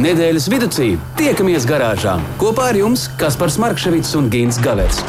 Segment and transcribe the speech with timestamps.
[0.00, 0.68] Nedēļas vidū
[1.18, 5.02] tiekamies garāžā kopā ar jums Kaspars Markevits un Gins Gavets.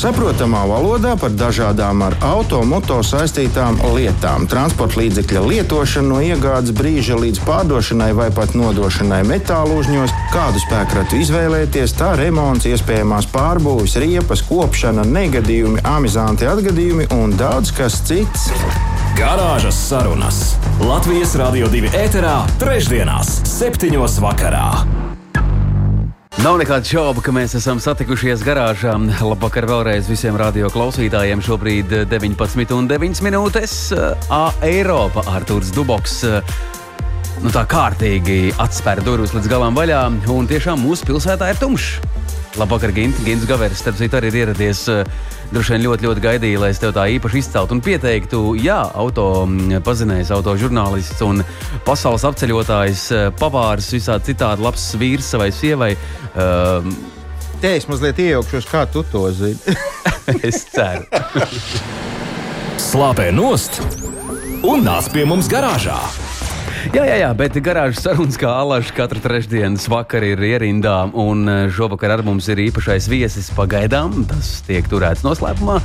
[0.00, 7.42] Saprotamā valodā par dažādām ar automoto saistītām lietām, transporta līdzekļa lietošanu no iegādes brīža līdz
[7.44, 15.04] pārdošanai vai pat nodošanai metālu uzņos, kādu spēkratu izvēlēties, tā remonts, iespējamās pārbūves, riepas, kopšana,
[15.04, 18.48] negadījumi, amizanti atgadījumi un daudz kas cits.
[19.14, 20.38] Garāžas sarunas
[20.82, 24.64] Latvijas Rādio 2 ēterā, trešdienās, septiņos vakarā.
[26.42, 28.96] Nav nekādu šaubu, ka mēs esam satikušies garāžā.
[29.22, 31.44] Labvakar vēlreiz visiem radio klausītājiem.
[31.46, 33.76] Šobrīd 19,9 minūtes.
[34.34, 36.18] A Eiropa Arthurs Duboks.
[37.38, 40.02] Nu, tā kārtīgi atspēr durvis līdz galam vaļā,
[40.34, 42.23] un tiešām mūsu pilsētā ir tumšs.
[42.58, 44.84] Labvakar, Gint, Gins Gaveris, starp citu, arī ir ieradies.
[45.50, 49.26] Droši vien ļoti, ļoti gaidīju, lai es tev tā īpaši izceltu un pieteiktu, jā, auto
[49.86, 51.42] pazinējs, auto žurnālists un
[51.86, 53.08] pasaules apceļotājs,
[53.40, 55.92] pavārs, visādi citādi labs vīrs savai sievai.
[56.34, 56.86] Uh,
[57.64, 59.76] Te es mazliet iejaukšos, kā tu to zini.
[60.48, 61.06] es ceru.
[62.76, 63.80] Slāpē nost
[64.64, 65.96] un nāc pie mums garāžā!
[66.92, 70.98] Jā, jā, jā, bet garāžas sarunas kā alaži katru trešdienas vakaru ir ierindā.
[71.16, 74.26] Un eh, šovakar ar mums ir īpašais viesis pagaidām.
[74.28, 75.78] Tas tiek turēts noslēpumā.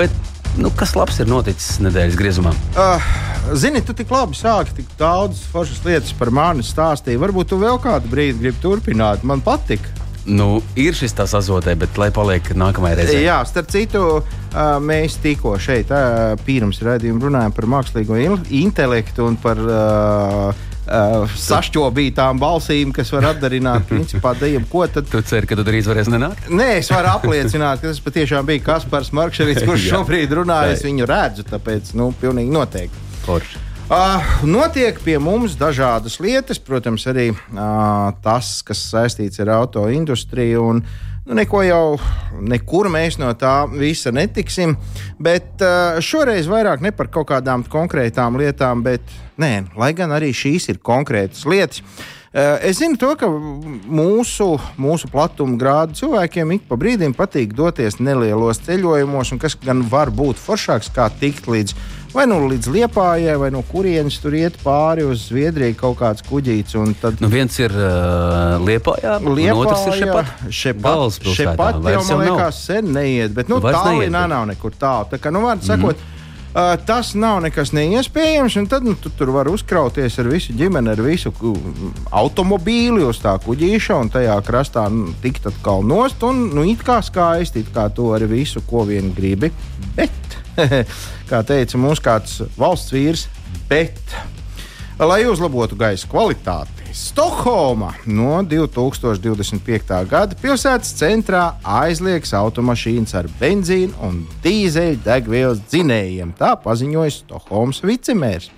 [0.00, 0.14] Bet
[0.56, 2.54] nu, kas labs ir noticis nedēļas griezumā?
[2.72, 3.10] Uh,
[3.60, 7.20] zini, tu tik labi sāki, tik daudz foršas lietas par mani stāstīji.
[7.20, 9.28] Varbūt tu vēl kādu brīdi gribi turpināt.
[9.28, 9.84] Man patīk.
[10.28, 13.22] Nu, ir šis tā sazotē, bet lai paliek nākamajai reizei.
[13.24, 14.02] Jā, starp citu,
[14.84, 15.92] mēs tikko šeit
[16.44, 18.18] pirms raidījuma runājām par mākslīgo
[18.60, 24.66] intelektu un par uh, uh, sašķobītām balsīm, kas var atdarināt principā dievu.
[24.72, 25.08] Ko tad?
[25.12, 26.50] Tu ceri, ka tu drīz varēsi nenākt?
[26.52, 30.76] Nē, es varu apliecināt, ka tas patiešām bija Kaspars Markevits, kurš šobrīd runāja.
[30.76, 33.06] Es viņu redzu, tāpēc, nu, pilnīgi noteikti.
[33.24, 33.67] Forši.
[33.88, 40.66] Uh, notiek pie mums dažādas lietas, protams, arī uh, tas, kas saistīts ar auto industriju.
[40.74, 40.82] Un,
[41.24, 41.96] nu, neko jau
[42.36, 44.74] nekur mēs no tā visa netiksim.
[45.16, 49.00] Bet uh, šoreiz vairāk ne par kaut kādām konkrētām lietām, bet
[49.40, 51.80] nē, lai gan arī šīs ir konkrētas lietas.
[52.28, 57.96] Uh, es zinu, to, ka mūsu, mūsu platuma grādu cilvēkiem ik pa brīdim patīk doties
[58.04, 61.72] nelielos ceļojumos, un kas gan var būt foršāks, kā tikt līdz
[62.18, 66.76] vai nu līdz Liepājai, vai no kurienes tur iet pāri uz Zviedriju kaut kāds kuģītis.
[67.02, 67.22] Tad...
[67.22, 70.36] Nu, viens ir uh, Liepājā, Liepājā, un otrs ir šepat.
[70.60, 75.10] Šepat, šepat jau, man liekas, sen neiet, bet nu, Tallinā nav nekur tālu.
[75.12, 76.14] Tā kā, nu, vārdu sakot, mm.
[76.48, 78.54] Uh, tas nav nekas neiespējams.
[78.72, 81.30] Tad nu, tu tur var uzkrauties ar visu ģimeni, ar visu
[82.08, 86.24] automobīli uz tā kuģīša un tajā krastā nu, tikt atkal nost.
[86.24, 89.52] Un, nu, it kā skaisti, it kā to ar visu, ko vien gribi.
[89.94, 90.27] Bet
[91.30, 93.28] kā teica mūsu kāds valsts vīrs,
[93.70, 94.00] bet,
[94.98, 96.78] lai uzlabotu gaisa kvalitāti.
[96.98, 99.90] Stokholma no 2025.
[100.08, 106.32] gada pilsētas centrā aizliegs automašīnas ar benzīnu un dīzeļu degvielas dzinējiem.
[106.40, 108.48] Tā paziņoja Stokholmas vicemērs.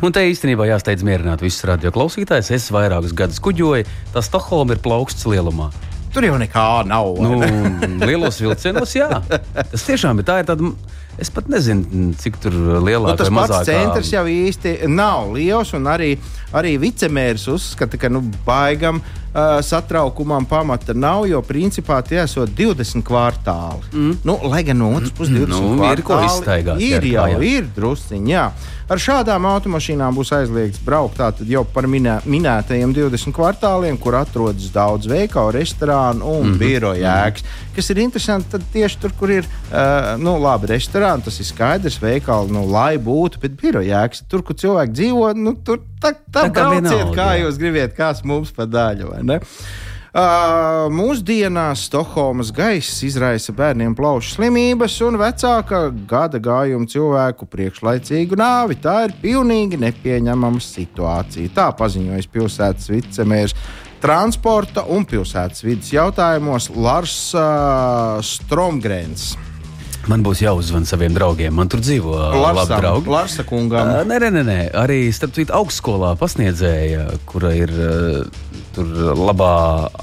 [0.00, 2.52] Un te īstenībā jāsteidz mierināt visus radioklausītājus.
[2.54, 5.72] Es vairākus gadus kuģoju, tas Stokholma ir plauksts lielumā.
[6.14, 7.12] Tur jau nekā nav.
[7.22, 7.38] Nu,
[8.08, 9.10] lielos vilcienos, jā.
[9.60, 10.72] Tas tiešām ir tā, ir tāda
[11.20, 13.64] Es pat nezinu, cik tur lielāka nu, tas pats mazākā...
[13.68, 15.72] centrs jau īsti nav liels.
[15.76, 16.14] Arī,
[16.56, 23.04] arī vicemērs uzskata, ka nu, baigam uh, satraukumam pamata nav, jo principā tie esot 20
[23.06, 23.90] kvartāli.
[23.92, 24.16] Mm.
[24.24, 26.84] Nu, lai gan no otras puses 20 nu, kvartāli ir ko izstaigāt.
[26.88, 27.42] Ir jau, jā.
[27.50, 28.46] ir drusciņi, jā.
[28.90, 34.72] Ar šādām automašīnām būs aizliegts braukt tātad jau par minē, minētajiem 20 kvartāliem, kur atrodas
[34.74, 36.58] daudz veikalu, restorānu un mm -hmm.
[36.58, 37.44] biroju ēkas.
[37.76, 42.00] Kas ir interesanti, tad tieši tur, kur ir uh, nu, labi restorāni, tas ir skaidrs,
[42.02, 46.48] veikali, nu, lai būtu, bet biroju ēkas, tur, kur cilvēki dzīvo, nu, tur tā, tā,
[46.48, 49.40] tā brauciet, vienalga, kā jūs gribiet, kāds mums pa daļu, vai ne?
[50.10, 58.80] Uh, mūsdienās Stokholmas gaiss izraisa bērniem plaušu slimības un vecāka gada gājuma cilvēku priekšlaicīgu nāvi.
[58.82, 61.52] Tā ir pilnīgi nepieņemama situācija.
[61.54, 63.54] Tā paziņoja pilsētas vicemērs
[64.02, 69.36] transporta un pilsētas vidas jautājumos Lars uh, Stromgrēns.
[70.10, 71.54] Man būs jāuzzvan saviem draugiem.
[71.54, 73.10] Man tur dzīvo labi draugi.
[73.12, 73.90] Larsa kungam.
[74.00, 78.24] Uh, nē, nē, nē, arī starp citu augstskolā pasniedzēja, kura ir uh,
[78.74, 78.90] tur
[79.20, 79.52] labā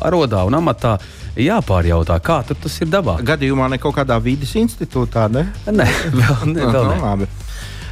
[0.07, 0.97] arodā un amatā.
[1.37, 3.19] Jāpārjautā, kā tas ir dabā.
[3.25, 5.43] Gadījumā ne kaut kādā vidas institūtā, ne?
[5.69, 6.97] Nē, vēl, ne, vēl ne.
[7.03, 7.27] Labi.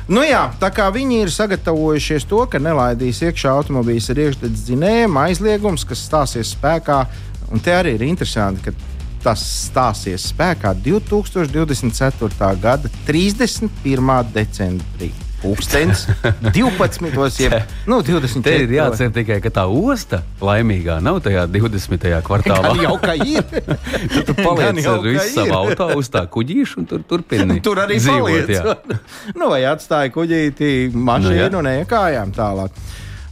[0.07, 5.21] Nu jā, tā kā viņi ir sagatavojušies to, ka nelaidīs iekšā automobīļus ar iekšdedzes dzinējumu
[5.23, 6.99] aizliegums, kas stāsies spēkā.
[7.53, 8.94] Un te arī ir interesanti, ka
[9.25, 12.49] tas stāsies spēkā 2024.
[12.61, 14.11] gada 31.
[14.33, 15.11] decembrī.
[15.41, 16.05] pūkstens
[16.53, 17.39] 12.
[17.43, 17.55] jeb
[17.89, 18.45] nu, 20.
[18.45, 22.07] Te ir jāatcer tikai, ka tā osta laimīgā nav tajā 20.
[22.25, 22.71] kvartālā.
[22.71, 23.43] Gan jau kā ir.
[24.25, 27.59] tu Gan paliec jau ar visu savu auto uz tā kuģīša un tur turpini.
[27.65, 28.53] Tur arī dzīvot.
[28.53, 28.63] jā.
[28.65, 29.01] paliec.
[29.37, 31.49] nu, vai atstāja kuģīti, mašīnu Nu, jā.
[31.61, 32.85] un eja kājām tālāk.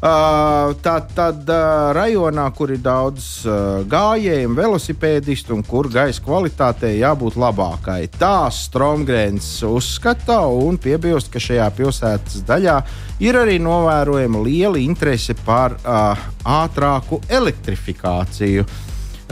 [0.04, 6.98] Uh, tā tad uh, rajonā, kur ir daudz uh, gājēju, velosipēdistu un kur gaisa kvalitātei
[6.98, 8.10] jābūt labākai.
[8.12, 12.76] Tā Stromgrēns uzskata un piebilst, ka šajā pilsētas daļā
[13.24, 18.68] ir arī novērojama liela interese par uh, ātrāku elektrifikāciju.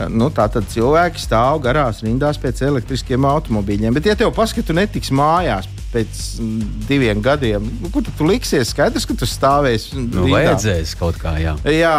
[0.08, 3.92] Nu, tā tad cilvēki stāv garās rindās pēc elektriskiem automobīļiem.
[4.00, 8.72] Bet, ja tev paskatu netiks mājās pēc mm, diviem gadiem, nu, kur tu, tu liksies?
[8.72, 9.96] Skaidrs, ka tu stāvēsi.
[9.98, 10.34] Nu, rindā.
[10.38, 11.56] vajadzēs kaut kā, jā.
[11.68, 11.96] Jā.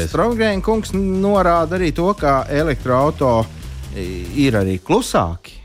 [0.00, 3.58] Strungrēna kungs norāda arī to, ka elektroautorāti
[4.40, 5.58] ir arī klusāki.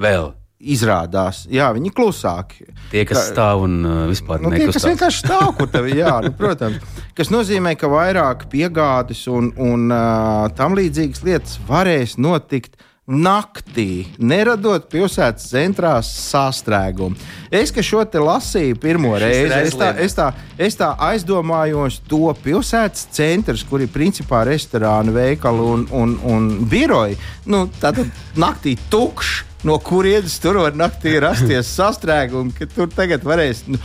[0.00, 0.30] Vēl
[0.60, 2.66] Izrādās, jā, viņi klusāki.
[2.90, 6.12] tie, kas stāv un uh, vispār Nu, tie, kas vienkārši stāv, kur tev ir, jā,
[6.20, 6.82] nu, protams.
[7.16, 12.76] Tas nozīmē, ka vairāk piegādes un, un uh, tam līdzīgas lietas varēs notikt
[13.10, 17.18] naktī, neradot pilsētas centrā sastrēgumu.
[17.50, 23.08] Es, šo te lasīju pirmo reizi, es tā, es, tā, es tā aizdomājos to pilsētas
[23.16, 27.18] centrs, kur ir principā restorāni, veikali un, un, un biroji.
[27.50, 29.46] Nu, tātad naktī tukšs.
[29.60, 33.76] No kurienes tur var naktī rasties sastrēgumi, ka tur tagad varēs nu,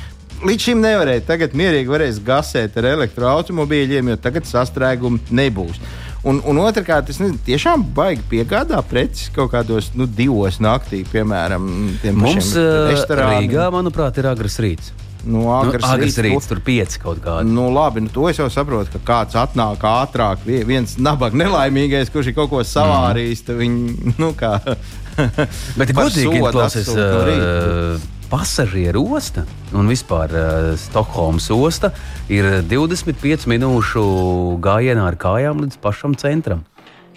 [0.45, 1.23] Līdz šim nevarēja.
[1.29, 5.79] Tagad mierīgi varēs gasēt ar elektroautobīļiem, jo tagad sastrēgumu nebūs.
[6.25, 11.67] Un, un otrkārt, es nezinu, tiešām baigi piegādā preces kaut kādos nu, divos naktī, piemēram,
[12.01, 13.43] tiem Mums uh, restorāniem.
[13.45, 14.93] Rīgā, manuprāt, ir agrs rīts.
[15.25, 17.49] Nu, Nu, agrs agrs rīts, rīts, tur pieci kaut kādi.
[17.49, 22.11] Nu, labi, nu, to es jau saprotu, ka kāds atnāk ātrāk, vie- viens nabaga nelaimīgais,
[22.13, 23.41] kurš ir kaut ko savārījis.
[23.47, 24.59] tad Viņi, nu, kā,
[25.77, 27.97] Bet godīgi atsūta no
[28.35, 31.93] pasažieru osta un vispār uh, Stokholmas osta
[32.27, 34.03] ir 25 minūšu
[34.63, 36.65] gājienā ar kājām līdz pašam centram.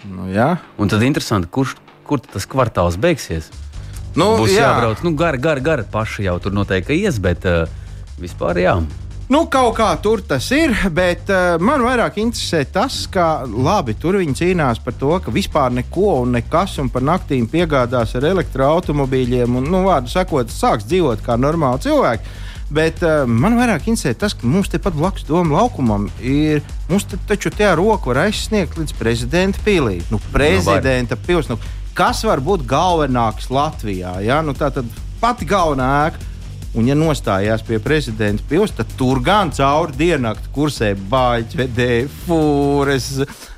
[0.07, 0.53] Nu, jā.
[0.79, 1.75] Un tad interesanti, kurš,
[2.07, 3.51] kur tas kvartāls beigsies.
[4.15, 4.63] Nu, Būs jā.
[4.63, 7.67] jābrauc, nu, gar, gar, gar, paši jau tur noteikti ies, bet uh,
[8.21, 8.77] vispār jā.
[9.29, 14.15] Nu, kaut kā tur tas ir, bet uh, man vairāk interesē tas, ka labi, tur
[14.17, 19.59] viņi cīnās par to, ka vispār neko un nekas un par naktīm piegādās ar elektroautobīļiem.
[19.59, 22.33] Un, nu, vārdu sakot, sāks dzīvot kā normāli cilvēki.
[22.73, 26.65] Bet uh, man vairāk interesē tas, ka mums tepat blakus Doma laukumam ir.
[26.89, 29.99] Mums te, taču tajā roku var aizsniegt līdz prezidenta pilī.
[30.09, 31.51] Nu, prezidenta pils.
[31.53, 31.59] Nu,
[31.93, 34.17] kas var būt galvenāks Latvijā?
[34.25, 34.41] Ja?
[34.41, 34.89] Nu, tā tad
[35.21, 36.28] pati galvenā ēka.
[36.77, 41.65] Un, ja nostājās pie prezidenta pilsēta, tad tur gan cauri diennakti kursē bāķi,
[42.27, 43.07] fūres,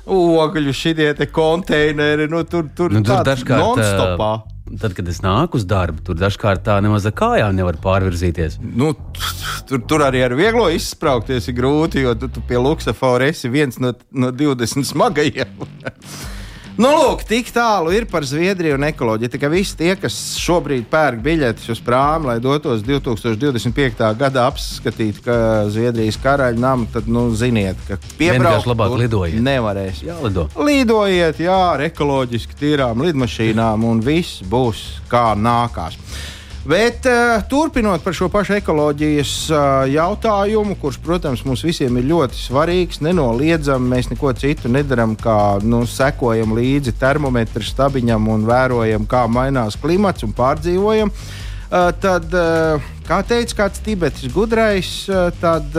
[0.08, 0.72] ogļu,
[1.18, 2.30] te konteineri.
[2.32, 4.30] Nu, tur tur, Nu, tur dažkārt, non-stopā.
[4.80, 8.56] tad, kad es nāku uz darbu, tur dažkārt tā nemaz ar kājām nevar pārvirzīties.
[8.64, 8.94] Nu,
[9.68, 13.76] tur, tur arī ar vieglo izspraukties ir grūti, jo tu, tu pie Luksafora esi viens
[13.76, 15.52] no, no 20 smagajiem.
[16.80, 19.30] Nu, lūk, tik tālu ir par Zviedriju un ekoloģiju.
[19.34, 24.00] Tikai visi tie, kas šobrīd pērk biļetes uz prāmu, lai dotos 2025.
[24.16, 25.20] gadā apskatīt
[25.74, 29.42] Zviedrijas karaļa namu, tad nu, ziniet, ka piebraukt labāk lidojiet.
[29.44, 30.00] Nevarēs.
[30.06, 30.48] Jālido.
[30.56, 36.00] Lidojiet, jā, ar ekoloģiski tīrām lidmašīnām, un viss būs kā nākās.
[36.62, 42.38] Bet uh, turpinot par šo pašu ekoloģijas uh, jautājumu, kurš, protams, mums visiem ir ļoti
[42.38, 49.24] svarīgs, nenoliedzami mēs neko citu nedaram, kā nu, sekojam līdzi termometru stabiņam un vērojam, kā
[49.26, 51.10] mainās klimats un pārdzīvojam.
[51.72, 55.72] Uh, tad, uh, kā teica kāds tibetis gudrais, uh, tad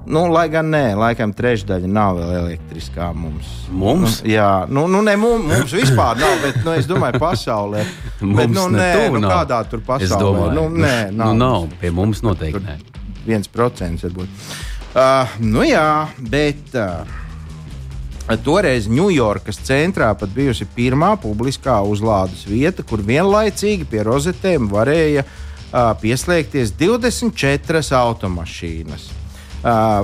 [0.09, 3.49] Nu, lai gan nē, laikam trešdaļa nav vēl elektriskā mums.
[3.69, 4.23] Mums?
[4.23, 7.83] Nu, jā, nu, nu ne mums, mums vispār nav, bet nu, es domāju, pasaulē.
[8.23, 9.35] Mums bet, nu, ne nē, tuvu nu, nav.
[9.37, 10.23] kādā tur Es pasaulē?
[10.25, 11.67] domāju, nu, nē, nu, nu, nav.
[11.83, 12.79] Pie mums noteikti nē.
[13.27, 14.49] viens procents varbūt.
[14.97, 23.05] Uh, nu jā, bet uh, toreiz Ņujorkas centrā pat bijusi pirmā publiskā uzlādes vieta, kur
[23.05, 25.37] vienlaicīgi pie rozetēm varēja uh,
[25.73, 29.09] pieslēgties 24 automašīnas.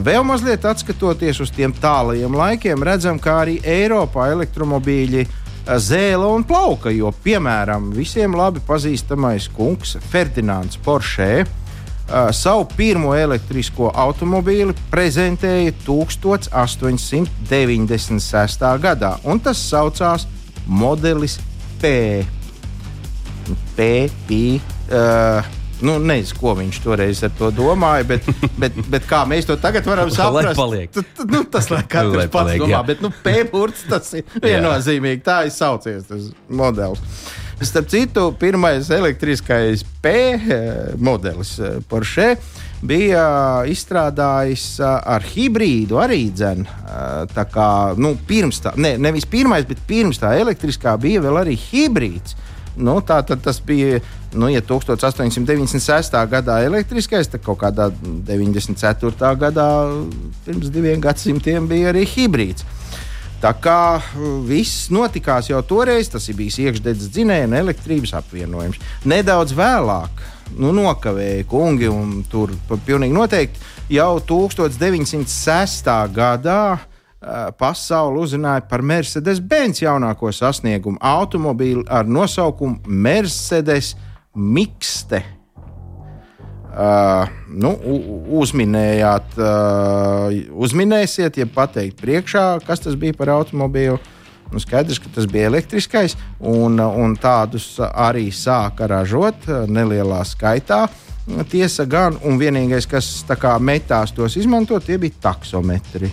[0.05, 5.27] Vēl mazliet atskatoties uz tiem tālajiem laikiem, redzam, ka arī Eiropā elektromobīļi
[5.65, 6.91] zēla un plauka.
[6.93, 10.79] Jo, piemēram, visiem labi pazīstamais kungs Ferdinands
[11.45, 18.79] uh, savu pirmo elektrisko automobīli prezentēja 1896.
[18.83, 20.27] gadā, un tas saucās
[20.67, 21.39] Modelis
[21.81, 22.25] P.
[23.77, 24.61] P, P.
[24.89, 25.45] Uh,
[25.83, 28.27] nu, nezinu, ko viņš toreiz ar to domāja, bet,
[28.63, 30.93] bet, bet kā mēs to tagad varam saprast, paliek.
[30.95, 35.25] T- t- nu, tas lai katrs pats domā, bet nu, P-burts tas ir viennozīmīgi.
[35.25, 37.03] Tā ir saucies tas modelis.
[37.63, 42.35] Starp citu, pirmais elektriskais P eh, modelis eh, Porsche
[42.85, 46.67] bija izstrādājis eh, ar hibrīdu arī dzēnu.
[47.35, 51.57] Tā kā nu, pirms tā, ne, nevis pirmais, bet pirms tā elektriskā bija vēl arī
[51.59, 52.37] hibrīds.
[52.77, 54.01] Nu, tā tad tas bija,
[54.35, 56.17] nu, ja 1896.
[56.31, 57.91] gadā elektriskais, tad kaut kādā
[58.27, 59.35] 94.
[59.39, 59.69] gadā,
[60.47, 62.67] pirms diviem gadsimtiem, bija arī hibrīds.
[63.45, 68.81] Tā kā uh, viss notikās jau toreiz, tas ir bijis iekšdedzes dzinēja un elektrības apvienojums.
[69.05, 70.23] Nedaudz vēlāk,
[70.57, 72.55] nu, nokavēja kungi, un tur
[72.87, 73.61] pilnīgi noteikti
[73.93, 75.93] jau 1906.
[76.17, 76.65] gadā
[77.59, 83.95] pasauli uzzināja par Mercedes-Benz jaunāko sasniegumu automobīli ar nosaukumu Mercedes
[84.35, 85.23] Mixte.
[86.75, 87.71] Uh, nu,
[88.35, 94.01] uzminējāt, uh, uzminēsiet, ja pateikt priekšā, kas tas bija par automobīlu.
[94.51, 100.89] Nu, skaidrs, ka tas bija elektriskais, un, un tādus arī sāka ražot uh, nelielā skaitā.
[101.49, 106.11] Tiesa gan, un vienīgais, kas kā metās tos izmantot, tie bija taksometri.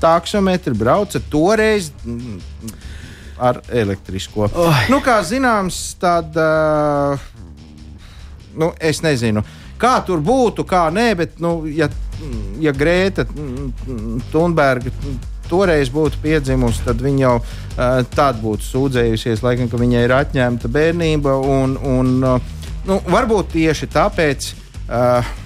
[0.00, 2.38] Taksometri brauca toreiz mm,
[3.38, 4.48] ar elektrisko.
[4.48, 4.84] Oi.
[4.92, 6.36] Nu, kā zināms, tad.
[6.36, 7.18] Uh,
[8.58, 9.44] nu, es nezinu,
[9.78, 11.88] kā tur būtu, kā nē, bet, nu, ja,
[12.62, 13.26] ja Grēta
[14.32, 14.92] Thunberga
[15.48, 20.70] toreiz būtu piedzimusi, tad viņa jau uh, tad būtu sūdzējusies, laikam, ka viņai ir atņemta
[20.72, 21.36] bērnība.
[21.56, 24.54] Un, un, uh, nu, varbūt tieši tāpēc.
[24.88, 25.36] Uh,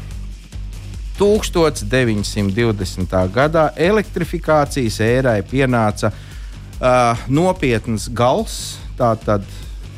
[1.23, 3.15] 1920.
[3.31, 9.47] gadā elektrifikācijas ērai pienāca uh, nopietns gals, tātad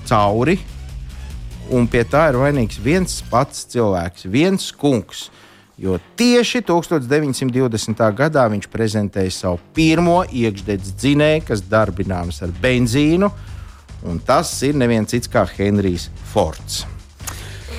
[0.05, 0.59] cauri
[1.73, 5.31] un pie tā ir vainīgs viens pats cilvēks, viens kungs.
[5.81, 8.05] Jo tieši 1920.
[8.15, 13.33] gadā viņš prezentēja savu pirmo iekšdedzes dzinēju, kas darbināms ar benzīnu,
[14.05, 16.85] un tas ir neviens cits kā Henrijs Fords.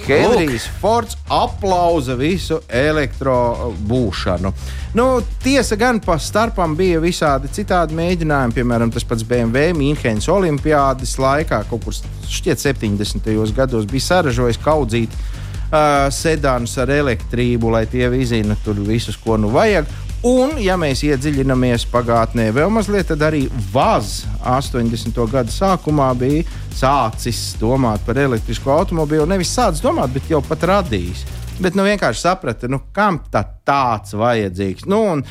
[0.08, 4.52] Henrijs Fords aplauza visu elektrobūšanu.
[4.96, 5.06] Nu,
[5.44, 11.64] tiesa gan pa starpam bija visādi citādi mēģinājumi, piemēram, tas pats BMW Mīnhenes Olimpiādas laikā,
[11.70, 13.32] kaut kur šķiet 70.
[13.56, 19.52] gados bija saražojis kaudzīt uh, sedānus ar elektrību, lai tie izzina tur visus, ko nu
[19.54, 19.90] vajag.
[20.26, 25.20] Un, ja mēs iedziļināmies pagātnē vēl mazliet, tad arī Vaz 80.
[25.30, 26.42] gada sākumā bija
[26.74, 29.28] sācis domāt par elektrisko automobīlu.
[29.30, 31.22] Nevis sācis domāt, bet jau pat radījis.
[31.62, 34.88] Bet nu, vienkārši saprata, nu, kam tā tāds vajadzīgs.
[34.90, 35.22] Nu, un,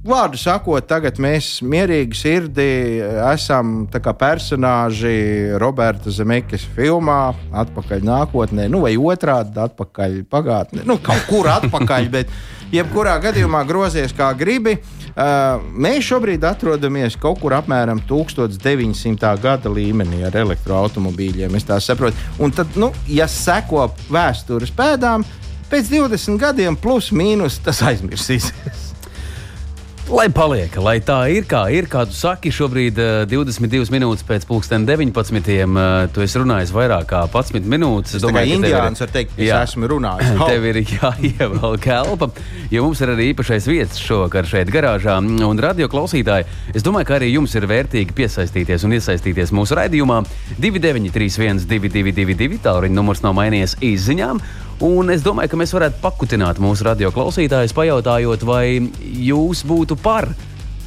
[0.00, 2.68] Vārdu sakot, tagad mēs mierīgi sirdī
[3.34, 10.86] esam personāži Roberta Zemekas filmā, atpakaļ nākotnē, nu, vai otrādi atpakaļ pagātnē.
[10.88, 12.32] Nu, kaut kur atpakaļ, bet
[12.72, 14.78] jebkurā gadījumā grozies kā gribi.
[15.10, 19.34] Uh, mēs šobrīd atrodamies kaut kur apmēram 1900.
[19.42, 21.58] gada līmenī ar elektroautomobīļiem.
[21.60, 22.16] Es tā saprotu.
[22.40, 25.28] Un tad, nu, ja seko vēstures pēdām,
[25.68, 28.89] pēc 20 gadiem plus mīnus tas aizmirsīsies.
[30.10, 34.42] Lai paliek, lai tā ir, kā ir, kā tu saki, šobrīd uh, 22 minūtes pēc
[34.48, 35.12] pusdien 19.
[35.14, 38.16] Uh, tu esi runājis vairāk kā 11 minūtes.
[38.18, 39.60] Es kā ka indiāns var teikt, ka Jā.
[39.62, 40.32] es esmu runājis.
[40.50, 42.26] Tev ir jāievelk elpa,
[42.74, 45.20] jo mums ir arī īpašais vietas šovakar šeit, garāžā.
[45.22, 50.24] Un radio klausītāji, es domāju, ka arī jums ir vērtīgi piesaistīties un iesaistīties mūsu raidījumā.
[50.58, 54.42] 2931, 222, tālruņa numurs nav mainījies izziņām.
[54.80, 58.80] Un es domāju, ka mēs varētu pakutināt mūsu radio klausītājus, pajautājot, vai
[59.20, 60.30] jūs būtu par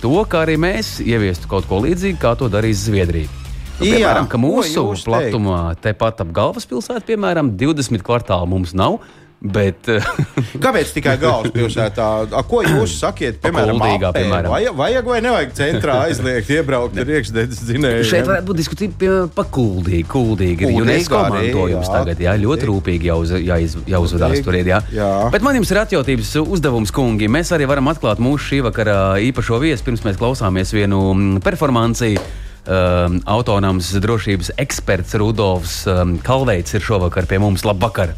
[0.02, 3.30] to, kā arī mēs ieviestu kaut ko līdzīgu, kā to darīs Zviedrija.
[3.78, 9.00] Nu, Jā, piemēram, ka ko mūsu platumā, tepat ap galvaspilsētu, piemēram, 20 kvartālu mums nav.
[9.44, 10.00] Bet, eh,
[10.64, 12.06] Kāpēc tikai galvaspilsētā?
[12.32, 14.22] A, Ko jūs sakiet, piemēram, Kuldīgā, apē?
[14.22, 14.54] piemēram.
[14.54, 18.06] Vajag, vajag vai nevajag centrā aizliegt, iebraukt ar iekšzemes dzinēju?
[18.08, 20.08] Šeit varētu būt diskusija par kuldīgu.
[20.14, 22.24] Kuldīgi ir UNESCO mantojums tagad.
[22.24, 24.60] Jā, ļoti rūpīgi jāuz, jāiz, jāuzvedās tur.
[24.64, 24.80] Jā.
[24.96, 25.12] jā.
[25.36, 27.28] Bet man jums ir atjautības uzdevums, kungi.
[27.28, 28.98] Mēs arī varam atklāt mūsu šī vakara
[29.28, 32.16] īpašo viesu, pirms mēs klausāmies vienu mm, performanci.
[32.64, 37.68] Um, autonomas drošības eksperts Rudolfs um, Kalveits ir šovakar pie mums.
[37.68, 38.16] Labvakar!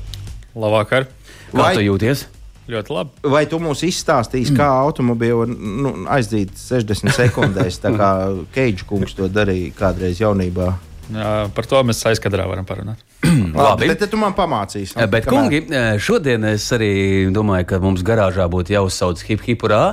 [0.56, 1.08] Labvakar!
[1.52, 2.26] Kā Vai- tu jūties?
[2.66, 3.12] Ļoti labi.
[3.30, 8.10] Vai tu mums izstāstīsi, kā automobīlu nu, aizdīt 60 sekundēs, tā kā
[8.56, 10.72] Keidžs kungs to darīja kādreiz jaunībā?
[11.14, 13.04] Jā, par to mēs aizkadrā varam parunāt.
[13.54, 13.92] Labi.
[13.92, 14.96] Bet tu man pamācīsi.
[14.98, 16.90] Eh, Bet, Kamēr- kungi, eh, šodien es arī
[17.36, 19.84] domāju, ka mums garāžā būtu jāuzsauc hip hipurā.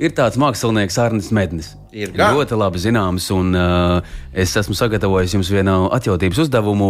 [0.00, 1.74] Ir tāds mākslinieks Arnēs Mednis.
[1.92, 2.32] Ir gan.
[2.32, 6.88] ļoti labi zināms, un uh, es esmu sagatavojis jums vienu atjautības uzdevumu.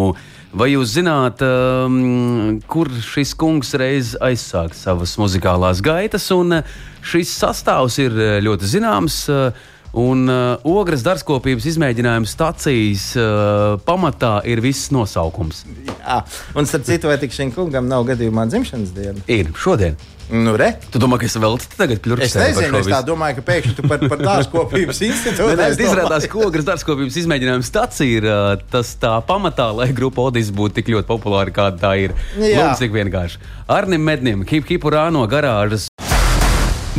[0.55, 6.29] Vai jūs zināt, um, kur šis kungs reiz aizsāka savas muzikālās gaitas?
[6.37, 9.21] Un, uh, šis sastāvs ir uh, ļoti zināms.
[9.33, 15.65] Uh, Un uh, ogres dārzkopības izmēģinājuma stācijas uh, pamatā ir viss nosaukums.
[15.89, 16.21] Jā,
[16.55, 19.27] un starp citu, vai tik šim kungam nav gadījumā dzimšanas diena?
[19.27, 19.99] Ir šodien.
[20.31, 20.71] Nu, re.
[20.93, 22.27] Tu domā, ka es vēl tagad pļurkstu?
[22.29, 26.45] Es nezinu, es tā domāju, ka pēkšņi tu par, par dārzkopības institūtu Nē, izrādās, ka
[26.47, 28.29] ogres dārzkopības izmēģinājuma stācija ir
[28.71, 32.15] tas tā pamatā, lai grupa Odis būtu tik ļoti populāra, kāda tā ir.
[32.39, 32.63] Jā.
[32.63, 33.43] Lūdzu, cik vienkārši.
[33.71, 35.91] Arnim Mednim, Hip Hipurā no garāžas.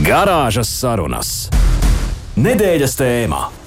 [0.02, 1.34] Garāžas sarunas.
[2.40, 3.61] Nedēļas tēmā.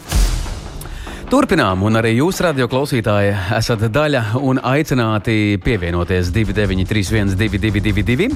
[1.35, 8.29] Turpinām, un arī jūs, radio klausītāji, esat daļa un aicināti pievienoties 293, 222.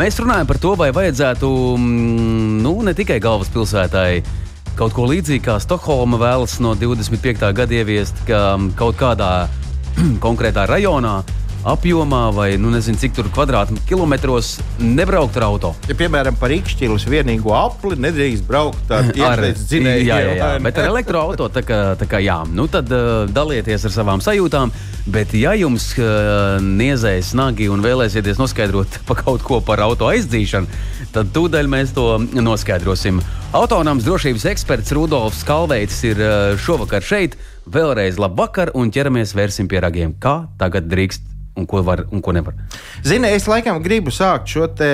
[0.00, 4.22] Mēs runājam par to, vai vajadzētu mm, nu, ne tikai galvaspilsētai
[4.78, 7.52] kaut ko līdzīgu kā Stokholma vēlas no 25.
[7.52, 9.32] gada ieviest, ka mm, kaut kādā
[10.24, 11.18] konkrētā rajonā,
[11.68, 15.72] apjomā vai nu nezinu, cik tur kvadrātkilometros nebraukt ar auto.
[15.88, 19.10] Ja, piemēram, par īkšķīlas vienīgo apli nedrīkst braukt ar
[19.68, 20.06] dzinēju.
[20.08, 20.50] Jā, jā, jā.
[20.64, 22.40] Bet ar elektroautorātu tā kā, tā kā jā.
[22.50, 24.74] Nu, tad uh, dalieties ar savām sajūtām.
[25.12, 30.82] Bet, ja jums uh, niezēs nagi un vēlēsieties noskaidrot pa kaut ko par auto aizdzīšanu,
[31.14, 32.06] tad tūdaļ mēs to
[32.38, 33.22] noskaidrosim.
[33.52, 37.38] Autonomas drošības eksperts Rudolfs Kalveits ir uh, šovakar šeit.
[37.62, 40.16] Vēlreiz labvakar un ķeramies vērsim pie ragiem.
[40.18, 42.54] Kā tagad drīkst un ko var un ko nevar?
[43.04, 44.92] Zini, es laikam gribu sākt šo te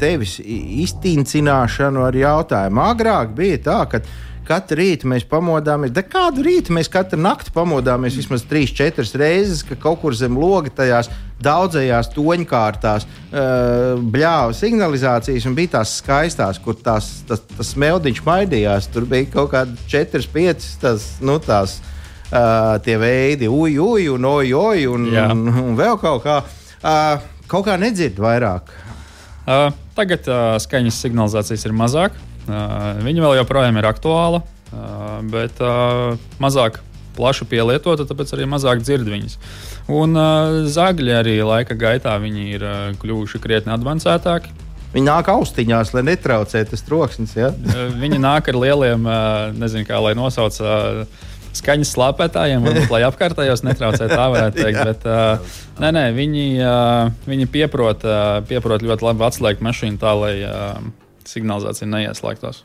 [0.00, 2.82] tevis iztīncināšanu ar jautājumu.
[2.90, 4.02] Agrāk bija tā, ka
[4.50, 9.78] katru rītu mēs pamodāmies, da kādu rītu mēs katru nakti pamodāmies vismaz 3-4 reizes, ka
[9.78, 16.76] kaut kur zem loga tajās daudzajās toņkārtās uh, bļāva signalizācijas un bija tās skaistās, kur
[16.76, 18.90] tās, tas, tas smeldiņš maidījās.
[18.92, 21.78] Tur bija kaut kādi 4-5 tas, nu, tās.
[22.30, 26.36] Uh, tie veidi, uj, uj, un oj, oj, un, un, un vēl kaut kā.
[26.78, 28.70] Uh, kaut kā nedzird vairāk.
[29.50, 32.14] Uh, tagad uh, skaņas signalizācijas ir mazāk.
[32.46, 36.78] Uh, viņa vēl joprojām ir aktuāla, uh, bet uh, mazāk
[37.16, 39.34] plaši pielietota, tāpēc arī mazāk dzird viņas.
[39.90, 44.54] Un uh, zagļi arī laika gaitā viņi ir uh, kļuvuši krietni avansētāki.
[44.94, 47.34] Viņi nāk austiņās, lai netraucētu tas troksnis.
[47.38, 47.50] Ja?
[47.98, 49.04] Viņi nāk ar lieliem,
[49.54, 50.56] nezinu, kā lai nosauc.
[51.58, 54.80] Skaņas slāpētājiem, varbūt, lai apkārtējos netraucētu, tā varētu teikt.
[54.86, 60.14] Bet, uh, nē, nē, viņi, uh, viņi pieprot, uh, pieprot ļoti labi atslēgt mašīnu tā,
[60.20, 60.78] lai uh,
[61.26, 62.62] signalizācija neieslēgtos.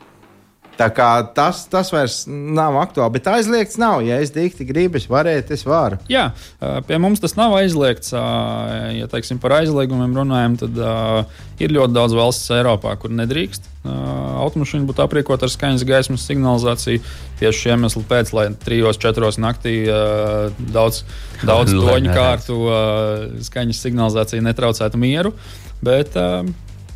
[0.76, 4.02] Tā kā tas, tas vairs nav aktuāli, bet aizliegts nav.
[4.04, 5.96] Ja es dikti gribu, es varētu, es varu.
[6.12, 6.28] Jā,
[6.88, 8.12] pie mums tas nav aizliegts.
[8.12, 10.82] Ja teiksim, par aizliegumiem runājam, tad
[11.64, 13.70] ir ļoti daudz valsts Eiropā, kur nedrīkst.
[13.86, 17.00] Automašīna būtu aprīkota ar skaņas gaismas signalizāciju
[17.40, 19.78] tieši šiem iemeslu pēc, lai trijos, četros naktī
[20.74, 21.04] daudz,
[21.46, 22.60] daudz toņu kārtu
[23.48, 25.32] skaņas signalizācija netraucētu mieru.
[25.84, 26.16] Bet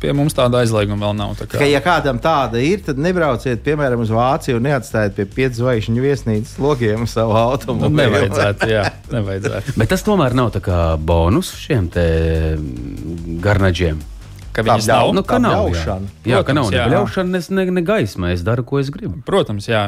[0.01, 1.35] pie mums tāda aizlieguma vēl nav.
[1.39, 5.25] tā kā- Ka, ja kādam tāda ir, tad nebrauciet, piemēram, uz Vāciju un neatstājiet pie
[5.29, 7.95] pieci zvaigžņu viesnīcas logiem savu Nu, automobīlu.
[8.01, 9.77] nevajadzētu, jā, nevajadzētu.
[9.77, 12.07] Bet tas tomēr nav tā kā bonus šiem te
[13.41, 13.99] garnaģiem.
[14.51, 15.13] Ka Tā viņas nav.
[15.15, 16.07] Nu, ka tā nav bļaušana.
[16.25, 16.87] Jā, jā ka Protams, nav ne jā.
[16.91, 18.31] bļaušana, ne, ne, ne gaisma.
[18.35, 19.21] Es daru, ko es gribu.
[19.23, 19.85] Protams, jā.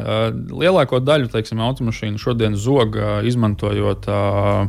[0.55, 2.95] Lielāko daļu teiksim, automašīnu šodien zog
[3.27, 4.67] izmantojot uh,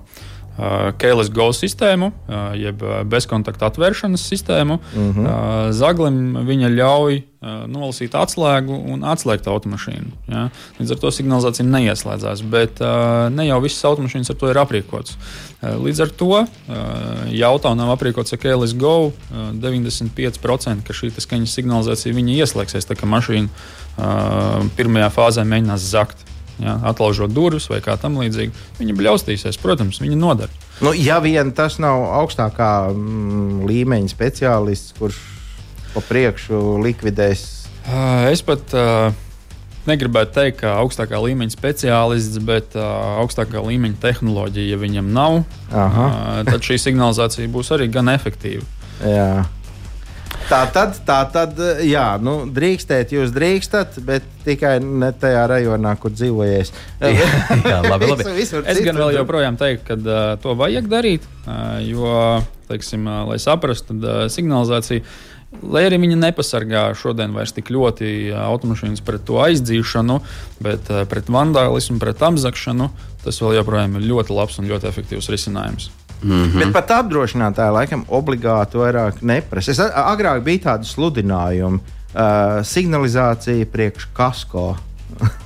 [0.99, 4.79] Keilers Go sistēmu, ā, jeb ā, bezkontakta atvēršanas sistēmu.
[4.79, 5.27] Uh Mhm.
[5.27, 5.73] -huh.
[5.73, 7.23] Zaglim viņa ļauj
[7.69, 10.11] nolasīt atslēgu un atslēgt automašīnu.
[10.29, 10.49] Ja?
[10.81, 12.81] Līdz ar to signalizācija neieslēdzās, bet
[13.31, 15.17] ne jau visas automašīnas ar to ir aprīkotas.
[15.63, 16.47] Līdz ar to,
[17.31, 22.97] ja auto nav aprīkots ar Keilers Go, ā, 95% ka šī skaņas signalizācija ieslēgsies, tā
[22.97, 23.49] kā mašīna
[24.77, 26.17] pirmajā fāzē mēģinās zakt.
[26.63, 29.59] Ja, atlaužot durvis vai kā tam līdzīgi, viņi bļaustīsies.
[29.63, 30.53] Protams, viņi nodara.
[30.85, 35.21] Nu, ja vien tas nav augstākā mm, līmeņa speciālists, kurš
[35.95, 37.45] pa priekšu likvidēs.
[38.33, 39.15] Es pat uh,
[39.89, 46.07] negribētu teikt, ka augstākā līmeņa speciālists, bet uh, augstākā līmeņa tehnoloģija, ja viņam nav, Aha.
[46.07, 48.65] uh, tad šī signalizācija būs arī gan efektīva.
[49.05, 49.45] Jā.
[50.45, 56.13] Tā tad, tā tad, jā, nu, drīkstēt, jūs drīkstat, bet tikai ne tajā rajonā, kur
[56.13, 56.73] dzīvojies.
[57.01, 58.27] Jā, labi, labi.
[58.27, 62.13] Visur- visur Es gan vēl joprojām teiktu, ka uh, to vajag darīt, uh, jo,
[62.69, 65.01] teiksim, uh, lai saprastu, tad uh, signalizācija,
[65.65, 68.13] lai arī viņa nepasargā šodien vairs tik ļoti
[68.45, 70.21] automašīnas pret to aizdzīšanu,
[70.67, 72.91] bet pret vandālismu, pret apzakšanu,
[73.25, 75.89] tas vēl joprojām ir ļoti labs un ļoti efektīvs risinājums.
[76.23, 76.59] Mm -hmm.
[76.59, 79.71] Bet pat apdrošinātāji laikam obligāti vairāk neprasa.
[79.71, 84.77] Es agrāk bija tādi sludinājumi, uh, signalizācija priekš kasko.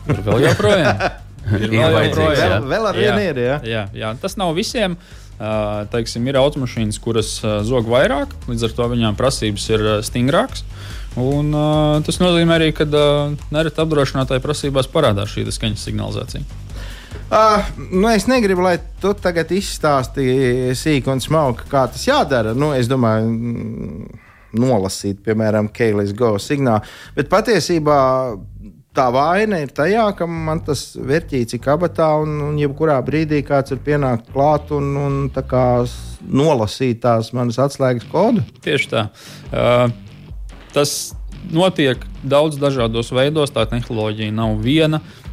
[0.09, 0.97] Ir vēl joprojām.
[1.49, 2.49] Ir vēl vajadzīgs, jā.
[2.49, 3.39] Vēl, vēl ar vienu ir.
[3.39, 3.57] Ja?
[3.65, 4.97] Jā, jā, tas nav visiem.
[5.39, 10.01] Uh, teiksim, ir automašīnas, kuras uh, zog vairāk, līdz ar to viņām prasības ir uh,
[10.03, 10.65] stingrākas.
[11.15, 16.43] Un, uh, tas nozīmē arī, ka uh, nereti apdrošinātāji prasībās parādās šī skaņas signalizācija.
[17.29, 22.55] Uh, nu es negribu, lai tu tagad izstāstīji sīk un smalki, kā tas jādara.
[22.57, 24.23] Nu, es domāju, mm,
[24.57, 26.89] nolasīt, piemēram, Keilis Go signālu.
[27.19, 27.99] Bet patiesībā
[28.97, 33.77] tā vaina ir tajā, ka man tas vērtīts ir kabatā, un, un jebkurā brīdī kāds
[33.77, 35.67] var pienākt klāt un, un tā kā
[36.25, 38.49] nolasīt tās manas atslēgas kodu.
[38.65, 39.07] Tieši tā.
[39.53, 39.93] Uh,
[40.73, 40.97] tas
[41.53, 43.53] notiek daudz dažādos veidos.
[43.53, 45.05] Tā tehnoloģija nav viena.
[45.05, 45.28] Uh,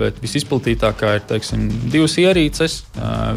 [0.00, 2.82] bet visizplatītākā ir teiksim, divas ierīces.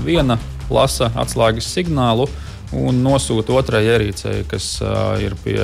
[0.05, 0.39] Viena
[0.73, 2.27] lasa atslēgas signālu
[2.75, 4.77] un nosūta otrai ierīcei, kas
[5.23, 5.61] ir pie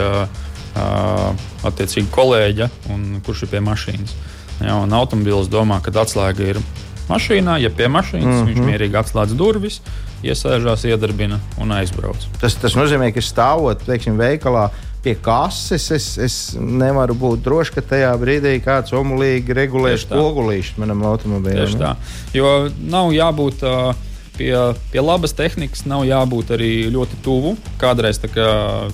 [1.67, 4.15] attiecīgi kolēģa un kurš ir pie mašīnas.
[4.63, 6.62] Ja, automobilis domā, ka atslēga ir
[7.10, 8.49] mašīnā, ja pie mašīnas mm -hmm.
[8.49, 9.82] viņš mierīgi atslēdz durvis,
[10.23, 12.28] iesēžās, iedarbina un aizbrauc.
[12.39, 14.69] Tas, tas nozīmē, ka stāvot teiksim, veikalā
[15.04, 21.04] pie kases, es, es nevaru būt drošs, ka tajā brīdī kāds omulīgi regulēs spogulīšus manam
[21.10, 21.66] automobilim.
[21.66, 21.94] Tieši tā.
[22.36, 23.92] Jo nav jābūt uh,
[24.38, 24.52] pie,
[24.92, 27.56] pie labas tehnikas, nav jābūt arī ļoti tuvu.
[27.82, 28.48] Kādreiz tā kā,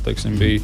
[0.06, 0.63] teiksim, bija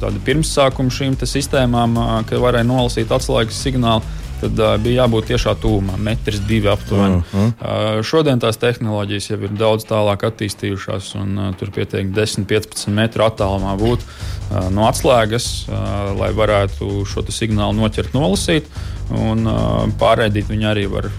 [0.00, 4.16] tāda pirmsākuma šīm sistēmām, ka varēja nolasīt atslēgas signālu.
[4.38, 7.18] Tad uh, bija jābūt tiešā tūmā, metrs divi aptuveni.
[7.18, 7.52] Uh -huh.
[7.58, 12.88] uh, šodien tās tehnoloģijas jau ir daudz tālāk attīstījušās, un uh, tur pietiek 10, 15
[12.94, 18.64] metru attālumā būt uh, no atslēgas, uh, lai varētu šo te signālu noķert, nolasīt,
[19.10, 21.10] un uh, pārraidīt viņu arī var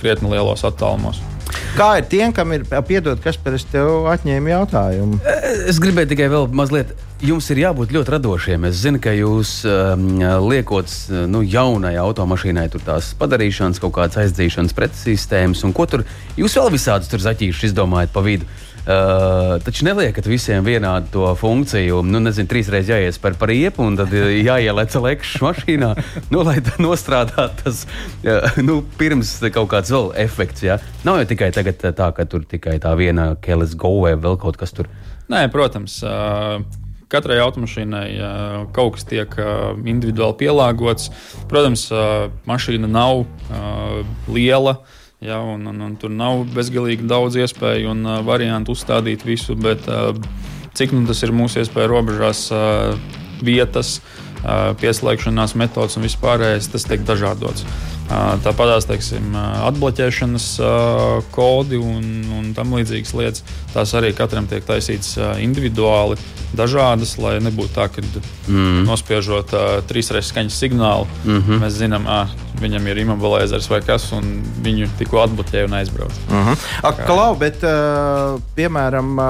[0.00, 1.20] krietni lielos attālumos.
[1.76, 5.20] Kā ir tiem, kam ir piedod, kas par es tev atņēmu jautājumu?
[5.68, 6.94] Es gribēju tikai vēl mazliet.
[7.18, 8.68] Jums ir jābūt ļoti radošiem.
[8.68, 10.92] Es zinu, ka jūs um, liekot
[11.26, 16.04] nu, jaunai automašīnai tur tās padarīšanas, kaut kādas aizdzīšanas pretsistēmas, un ko tur
[16.38, 18.46] jūs vēl visādus tur zaķīšus izdomājat pa vidu.
[18.88, 21.98] Uh, taču neliekat visiem vienādu to funkciju.
[22.06, 25.92] Nu, nezinu, trīsreiz jāies par, par riepu, un tad uh, jāieliec lekšķis mašīnā,
[26.32, 30.64] nu, lai tā nostrādātu tas uh, nu, pirms kaut kāds vēl efekts.
[30.70, 30.78] Ja?
[31.02, 34.56] Nav jau tikai tagad tā, ka tur tikai tā viena keles go vai vēl kaut
[34.62, 34.86] kas tur.
[35.28, 35.98] Nē, protams.
[36.06, 36.62] ā,
[37.08, 38.06] Katrai automašīnai
[38.76, 41.08] kaut kas tiek ā, individuāli pielāgots.
[41.48, 43.62] Protams, ā, mašīna nav ā,
[44.28, 44.78] liela.
[45.24, 49.88] Ja, un, un, un tur nav bezgalīgi daudz iespēju un uh, variantu uzstādīt visu, bet
[49.90, 50.12] uh,
[50.78, 52.92] cik nu tas ir mūsu iespēju robežās, uh,
[53.42, 53.96] vietas,
[54.44, 57.66] uh, pieslēgšanās metodas un vispārējais, tas tiek dažādots.
[58.08, 60.46] Tāpat teiksim, atbloķēšanas
[61.34, 62.06] kodi un,
[62.38, 63.44] un tam līdzīgas lietas.
[63.74, 66.16] Tās arī katram tiek taisītas individuāli,
[66.56, 68.86] dažādas, lai nebūtu tā, ka mm.
[68.88, 71.60] nospiežot uh, trīsreiz skaņas signālu, mm -hmm.
[71.64, 76.20] mēs zinām, ah, viņam ir imobilizers vai kas, un viņu tikko atbloķēja un aizbrauca.
[76.30, 76.66] Uh -huh.
[76.82, 77.60] Ak, Klau, bet,
[78.56, 79.20] piemēram,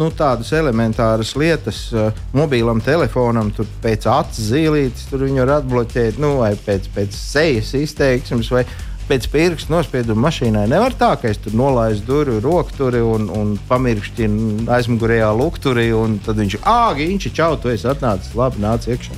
[0.00, 6.20] nu, tādas elementāras lietas, uh, mobilam telefonam, tur pēc acu zīlītes, tur viņu var atbloķēt,
[6.22, 8.66] nu, vai pēc, pēc sejas izteiksmes, vai
[9.06, 10.66] pēc pirkstu nospieduma mašīnai.
[10.70, 16.40] Nevar tā, ka es tur nolaidu durvju rokturi un, un pamirkšķinu aizmugurējā lukturi, un tad
[16.42, 19.16] viņš āgi, viņš čau, tu esi atnācis, labi, nāc iekšā.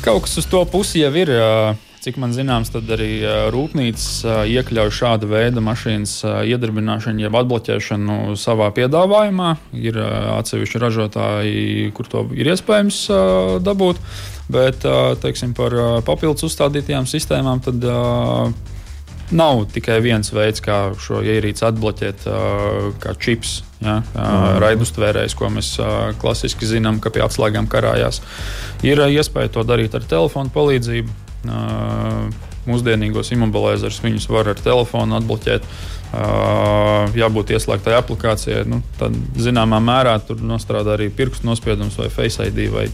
[0.00, 1.34] Kaut kas uz to pusi jau ir.
[1.36, 1.50] ā,
[2.00, 3.20] Cik man zināms, tad arī
[3.52, 6.14] rūpnīcas iekļauj šāda veida mašīnas
[6.48, 9.50] iedarbināšanu, jeb atbloķēšanu savā piedāvājumā.
[9.76, 13.02] Ir atsevišķi ražotāji, kur to ir iespējams
[13.66, 14.00] dabūt.
[14.48, 14.88] Bet
[15.20, 15.76] teiksim, par
[16.08, 17.84] papildus uzstādītajām sistēmām tad
[19.36, 22.28] nav tikai viens veids, kā šo ierīci atbloķēt,
[23.04, 23.58] kā čips.
[23.84, 24.60] Ja, mm.
[24.64, 25.74] Raidustvērējs, ko mēs
[26.20, 28.24] klasiski zinām, ka pie atslēgām karājās.
[28.88, 31.28] Ir iespēja to darīt ar telefonu palīdzību.
[32.70, 35.64] Mūsdienīgos imobilizerus, viņus var ar telefonu atbloķēt.
[37.16, 38.64] Jābūt ieslēgtai aplikācijai.
[38.68, 42.88] Nu, tad, zināmā mērā tur nostrādā arī pirkstu nospiedums vai Face ID vai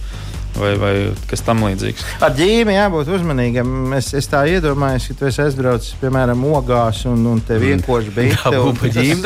[0.61, 0.93] vai, vai
[1.31, 2.05] kas tamlīdzīgs.
[2.25, 3.75] Ar ģīmi jābūt uzmanīgam.
[3.97, 8.53] Es, es tā iedomājos, ka tu esi aizbraucis, piemēram, ogās un, un te vienkārši bija
[8.97, 9.21] ģīmi,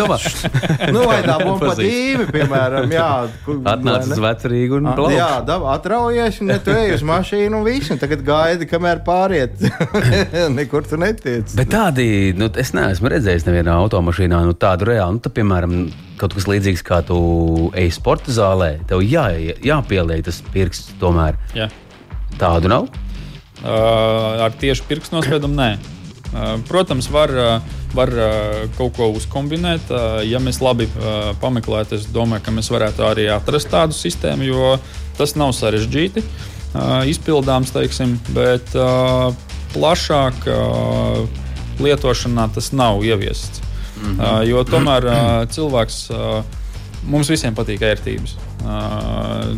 [0.94, 3.08] nu, vai tā būtu pa ģīmi, piemēram, jā.
[3.46, 4.20] ku- Atnāc vai uz ne?
[4.26, 5.16] vecrīgu un plaukst.
[5.18, 9.02] Jā, dab, atraujies, un ja tu ej uz mašīnu un viss, un tagad gaidi, kamēr
[9.06, 9.58] pāriet.
[10.58, 11.54] Nekur tu netiec.
[11.58, 12.06] Bet tādi,
[12.38, 15.18] nu, es neesmu redzējis nevienā automašīnā nu, tādu reālu.
[15.18, 15.76] Nu, tā, piemēram,
[16.20, 17.18] kaut kas līdzīgs kā tu
[17.78, 19.30] ej sporta zālē, tev jā,
[19.64, 21.38] jāpieliek tas pirksts tomēr.
[21.56, 21.70] Jā.
[22.40, 22.90] Tādu nav.
[23.60, 25.70] Uh, ar tieši pirkstu nospiedumu nē.
[26.30, 29.90] Uh, protams, var, uh, var uh, kaut ko uzkombinēt.
[29.90, 34.48] Uh, ja mēs labi uh, pameklētu, es domāju, ka mēs varētu arī atrast tādu sistēmu,
[34.48, 34.76] jo
[35.18, 38.72] tas nav sarežģīti uh, izpildāms, teiksim, bet
[39.70, 40.48] plašāk
[41.78, 43.62] lietošanā tas nav ieviests.
[44.00, 44.48] Mm -hmm.
[44.48, 46.10] jo tomēr uh, cilvēks.
[46.10, 46.42] Uh,
[47.08, 48.34] Mums visiem patīk ērtības.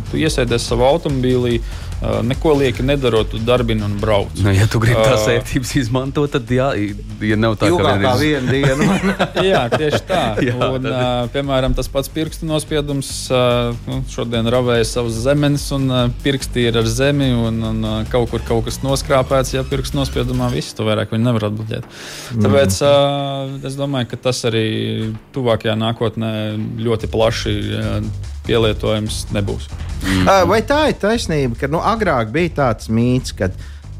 [0.09, 1.57] Tu iesēdies savā automobīlī,
[2.23, 4.31] neko lieki nedarot, tu darbini un brauc.
[4.43, 5.37] Nu, ja tu gribi tās Ā.
[5.37, 6.69] ērtības izmantot, tad jā,
[7.23, 9.17] ja nav tā, ka Ilgākā vien ir- viena diena.
[9.49, 10.21] Jā, tieši tā.
[10.47, 13.11] Jā, un, tad- uh, piemēram, tas pats pirkstu nospiedums.
[13.31, 17.95] Uh, nu, šodien ravēja savus zemes, un uh, pirksti ir ar zemi, un, un uh,
[18.11, 19.53] kaut kur kaut kas noskrāpēts.
[19.57, 21.87] Ja pirkstu nospiedumā viss, to vairāk viņi nevar atbloķēt.
[22.43, 24.67] Tāpēc uh, es domāju, ka tas arī
[25.35, 26.33] tuvākajā nākotnē
[26.83, 29.69] ļoti plaši uh, pielietojams nebūs.
[30.27, 33.49] Ā, Vai tā ir taisnība, ka nu, agrāk bija tāds mīts, ka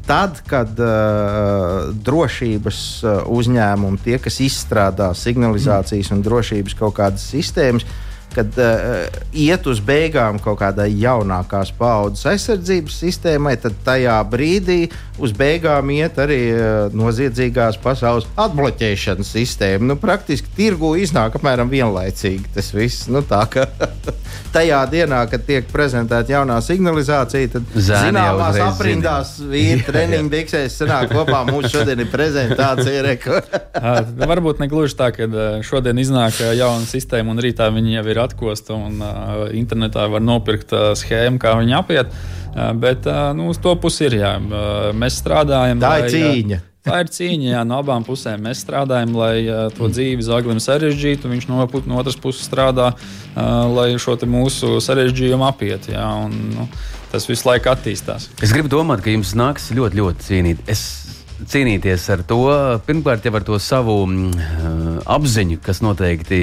[0.04, 7.86] tad, kad uh, drošības uh, uzņēmumi, tie, kas izstrādā signalizācijas un drošības kaut kādas sistēmas,
[8.34, 14.88] kad uh, iet uz beigām kaut kādai jaunākās paudzes aizsardzības sistēmai, tad tajā brīdī
[15.22, 19.86] uz beigām iet arī uh, noziedzīgās pasaules atbloķēšanas sistēma.
[19.92, 23.06] Nu, praktiski tirgu iznāk apmēram vienlaicīgi tas viss.
[23.12, 23.68] Nu, tā, ka
[24.56, 31.14] tajā dienā, kad tiek prezentēta jaunā signalizācija, tad Zēni zināmās aprindās vīri treniņu biksēs sanāk
[31.14, 31.44] kopā.
[31.50, 33.04] Mums šodien ir prezentācija.
[33.08, 33.38] Reko.
[33.38, 35.28] Uh, varbūt ne gluži tā, ka
[35.66, 40.74] šodien iznāk jauna sistēma, un rītā viņi jau ir atkosta, un uh, internetā var nopirkt
[40.74, 42.14] uh, schēmu, kā viņi apiet.
[42.54, 44.36] Uh, bet uh, nu, uz to pusi ir jā.
[44.40, 45.82] Uh, mēs strādājam.
[45.82, 46.60] Tā ir lai, uh, cīņa.
[46.84, 48.42] Tā ir cīņa jā, no abām pusēm.
[48.44, 51.30] Mēs strādājam, lai uh, to dzīvi zaglim sarežģītu.
[51.32, 55.94] Viņš no, no otras puses strādā, uh, lai šo te mūsu sarežģījumu apietu.
[55.94, 56.68] Jā, un, nu,
[57.14, 58.28] tas visu laiku attīstās.
[58.44, 60.68] Es gribu domāt, ka jums nāks ļoti, ļoti cīnīt.
[60.68, 61.03] Es
[61.50, 62.38] cīnīties ar to,
[62.86, 66.38] pirmkārt, jau ar to savu mm, apziņu, kas noteikti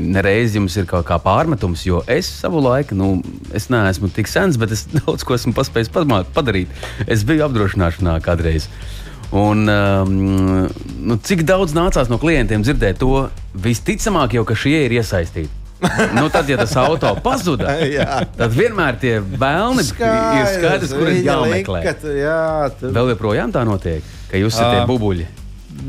[0.00, 3.10] nereiz jums ir kaut kā pārmetums, jo es savu laiku, nu,
[3.56, 5.92] es neesmu tik sens, bet es daudz ko esmu paspējis
[6.34, 6.72] padarīt.
[7.06, 8.68] Es biju apdrošināšanā kādreiz.
[9.30, 10.14] Un, um,
[11.06, 15.52] nu, cik daudz nācās no klientiem dzirdēt to, visticamāk, jau ka šie ir iesaistīti.
[16.12, 17.70] nu, tad, ja tas auto pazuda,
[18.36, 21.78] tad vienmēr tie vēlni ir skaidrs, kur ir jāmeklē.
[21.86, 22.40] lika, tu- Jā,
[22.80, 22.90] tu...
[22.92, 24.88] Vēl joprojām tā notiek, ka jūs esat tie Ā.
[24.88, 25.28] bubuļi.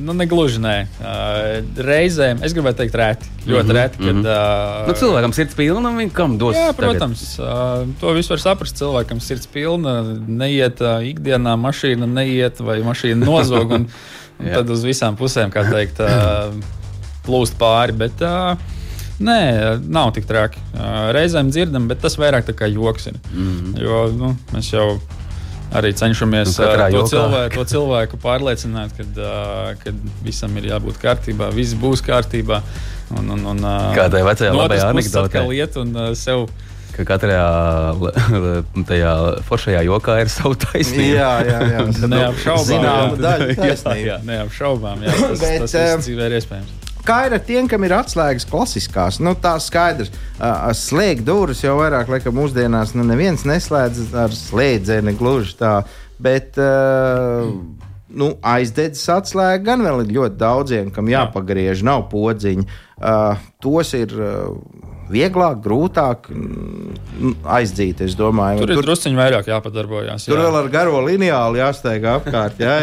[0.01, 0.75] Nu, negluži nē.
[1.01, 3.29] Uh, reizēm es gribētu teikt, rēti.
[3.43, 4.01] Ļoti mm -hmm, rēti.
[4.05, 6.55] Kad, uh, Nu, cilvēkam sirds pilna, un viņš kam dos?
[6.55, 6.77] Jā, tagad?
[6.79, 8.77] protams, uh, to visu var saprast.
[8.79, 13.71] Cilvēkam sirds pilna, neiet uh, ikdienā, mašīna neiet vai mašīna nozog.
[13.71, 13.87] Un,
[14.39, 16.53] un tad uz visām pusēm, kā teikt, uh,
[17.25, 17.97] plūst pāri.
[17.97, 18.55] Bet, uh,
[19.21, 20.57] Nē, nav tik traki.
[20.73, 23.19] Uh, Reizēm dzirdam, bet tas vairāk kā joks ir.
[23.33, 23.81] Mm -hmm.
[23.81, 24.99] Jo nu, mēs jau
[25.77, 27.09] arī cenšamies Nu, uh, to, jokā.
[27.13, 29.93] cilvēku, to cilvēku pārliecināt, ka uh,
[30.25, 32.61] visam ir jābūt kārtībā, viss būs kārtībā.
[33.17, 33.63] Un, un, un,
[33.95, 35.39] Kā tai vecajā no labajā otras puses anekdotē.
[35.41, 36.45] atkal iet un sev
[36.91, 37.39] Ka katrā
[38.87, 39.11] tajā
[39.47, 41.13] foršajā jokā ir savu taisnību.
[41.15, 41.85] Jā, jā, jā.
[42.11, 43.21] Neapšaubām, Zināma jā.
[43.25, 44.01] daļa Jā, taisnība.
[44.09, 45.05] Jā, neapšaubām.
[45.07, 46.73] Jā, tas, Bet, tas eh, viss dzīvē ir iespējams.
[47.05, 49.17] Kā ir ar tiem, kam ir atslēgas klasiskās?
[49.23, 50.11] Nu, tā skaidrs.
[50.37, 55.73] Uh, slēgt durvis jau vairāk, laikam, mūsdienās nu, neviens neslēdz ar slēdzeni gluži tā.
[56.21, 57.49] Bet uh,
[58.13, 62.67] nu, aizdedzis atslēga gan vēl ir ļoti daudziem, kam jāpagriež, nav podziņa.
[63.01, 64.53] Uh, tos ir uh,
[65.11, 68.63] vieglāk, grūtāk mm, aizdzīt, domāju.
[68.63, 70.27] Tur ir tur, druskuļi vairāk jāpadarbojas.
[70.29, 72.61] tur vēl ar garo lineālu jāsteigā apkārt.
[72.61, 72.77] Jā,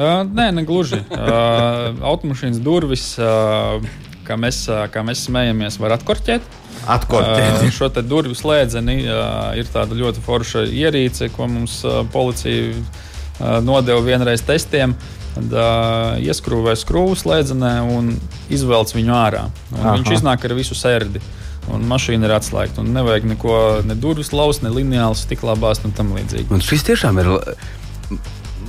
[0.00, 1.02] Uh, nē, ne gluži.
[1.10, 3.78] Uh, automašīnas durvis, uh,
[4.26, 6.44] kā, mēs, uh, kā mēs smējamies, var atkorķēt.
[6.90, 7.62] atkortēt.
[7.62, 13.58] Uh, šo durvju slēdzeni uh, ir tāda ļoti forša ierīce, ko mums uh, policija uh,
[13.64, 14.96] nodeva vienreiz testiem.
[15.30, 18.14] Tad uh, ieskrūvē skrūvu slēdzenē un
[18.50, 19.44] izvelc viņu ārā.
[19.76, 19.92] Un Aha.
[20.00, 21.22] viņš iznāk ar visu sērdi.
[21.68, 22.80] Un mašīna ir atslēgta.
[22.80, 23.54] un Nevajag neko,
[23.86, 26.48] ne durvis laust, ne lineāli stiklā bāzt un tam līdzīgi.
[26.54, 27.30] Un šis tiešām ir.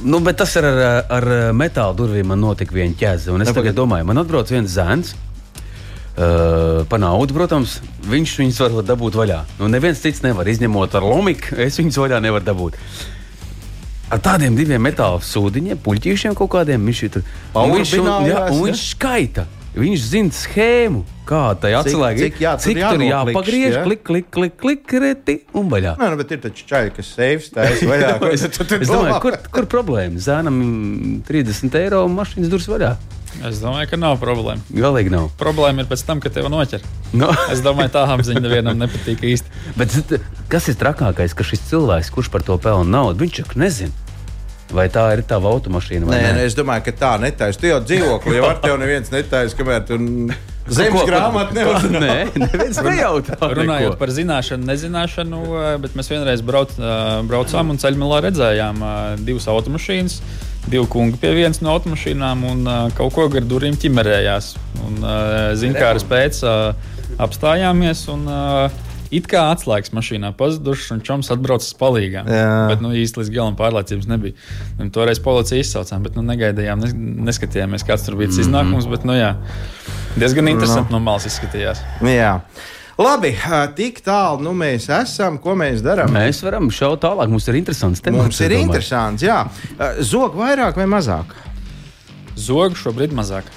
[0.01, 2.27] Nu, bet tas ir ar, ar metāla durvīm.
[2.33, 3.31] Man notika viena ķēze.
[3.33, 5.15] Un es tagad domāju, man atbrauc viens zēns.
[6.11, 7.77] Uh, par naudu, protams,
[8.11, 9.37] viņš viņus var dabūt vaļā.
[9.61, 11.55] Nu, neviens cits nevar izņemot ar lomiku.
[11.63, 12.75] Es viņus vaļā nevaru dabūt.
[14.11, 17.27] Ar tādiem diviem metāla sūdiņiem, puļķīšiem kaut kādiem viņš ir tur.
[17.55, 18.65] Un viņš, un, jā, un ja?
[18.67, 19.47] viņš skaita.
[19.71, 23.83] Viņš zina schēmu, kā tai atslēgai cik jā, tur cik tur jāpagriež, ja?
[23.85, 25.93] klik, klik, klik, klik, reti un vaļā.
[26.01, 28.09] Nē, nu, bet ir taču čaļi, kas sevis taisa vaļā.
[28.31, 29.21] Es, es domāju, domā?
[29.23, 30.19] kur, kur problēma?
[30.19, 32.91] Zēnam mm, 30 eiro un mašīnas durvis vaļā.
[33.47, 34.59] Es domāju, ka nav problēma.
[34.75, 35.31] Galīgi nav.
[35.39, 36.83] Problēma ir pēc tam, kad tev noķer.
[37.15, 37.31] No.
[37.53, 39.55] Es domāju, tā apziņa nevienam nepatīk īsti.
[39.79, 39.95] Bet
[40.51, 44.10] kas ir trakākais, ka šis cilvēks, kurš par to pelna naudu, viņš jau nezina.
[44.71, 46.45] Vai tā ir tava automašīna vai Nē, nē?
[46.47, 47.59] es domāju, ka tā netaisa.
[47.59, 49.97] Tu jau dzīvokli, jau ar tevi neviens netaisa, kamēr tu
[50.71, 52.01] zemes grāmatu neuzzinā.
[52.03, 53.37] Nē, neviens nejautā.
[53.59, 59.01] Runājot par zināšanu, nezināšanu, eh, bet mēs vienreiz brauc, eh, braucām un ceļmalā redzējām eh,
[59.27, 60.21] divas automašīnas.
[60.69, 64.51] Divi kungi pie vienas no automašīnām un kaut ko gar durvīm ķimerējās.
[64.85, 64.99] Un,
[65.57, 66.37] Zinkāras pēc
[67.17, 72.23] apstājāmies un uh, it kā atslēgas mašīnā pazudušas un čoms atbraucis palīgā.
[72.25, 72.49] Jā.
[72.71, 74.37] Bet nu, īsti līdz galam pārliecības nebija.
[74.81, 76.95] Un toreiz policija izsaucām, bet nu, negaidījām, nes
[77.31, 78.89] neskatījāmies, kāds tur bija tas iznākums.
[78.91, 79.33] Bet, nu, jā,
[80.19, 81.83] diezgan interesanti no malas izskatījās.
[82.07, 82.37] Jā.
[83.01, 83.31] Labi,
[83.77, 85.39] tik tālu nu, mēs esam.
[85.41, 86.11] Ko mēs darām?
[86.13, 87.31] Mēs varam šaut tālāk.
[87.31, 88.27] Mums ir interesants temats.
[88.27, 89.25] Mums ir interesants.
[89.25, 89.43] Jā,
[90.05, 91.33] zog vairāk vai mazāk?
[92.37, 93.49] Zogu šobrīd mazāk.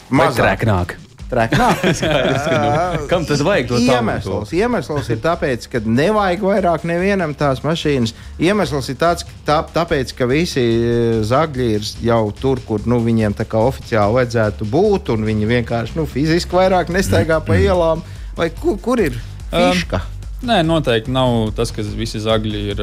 [1.34, 1.82] Vai treknāk?
[1.98, 3.06] Treknāk.
[3.10, 8.14] Kam tad vajag to Iemesls, iemesls ir tāpēc, ka nevajag vairāk nevienam tās mašīnas.
[8.42, 13.00] Iemesls ir tāds, ka tā, tāpēc, ka visi e, zagļi ir jau tur, kur nu,
[13.04, 18.04] viņiem tā kā oficiāli vajadzētu būt, un viņi vienkārši nu, fiziski vairāk nestaigā pa ielām.
[18.38, 19.18] Vai kur, kur ir
[19.52, 20.02] fiška?
[20.44, 22.80] Nē, noteikti nav tas, ka visi zagļi ir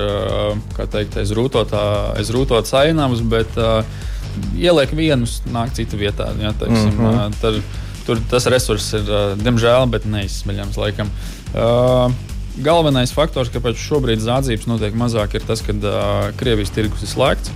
[0.79, 1.83] teikt, aiz rūtotā,
[2.81, 3.83] ainavas, bet uh,
[4.57, 6.31] ieliek vienus, nāk cita vietā.
[6.41, 7.05] Jā, teiksim, mm.
[7.05, 7.39] -hmm.
[7.41, 7.59] Tur,
[8.11, 9.07] tur tas resurss ir,
[9.39, 11.11] diemžēl, bet neizsmeļams laikam.
[11.55, 12.11] Uh,
[12.59, 17.53] Galvenais faktors, kāpēc šobrīd zādzības notiek mazāk, ir tas, ka uh, Krievijas tirgus ir slēgts.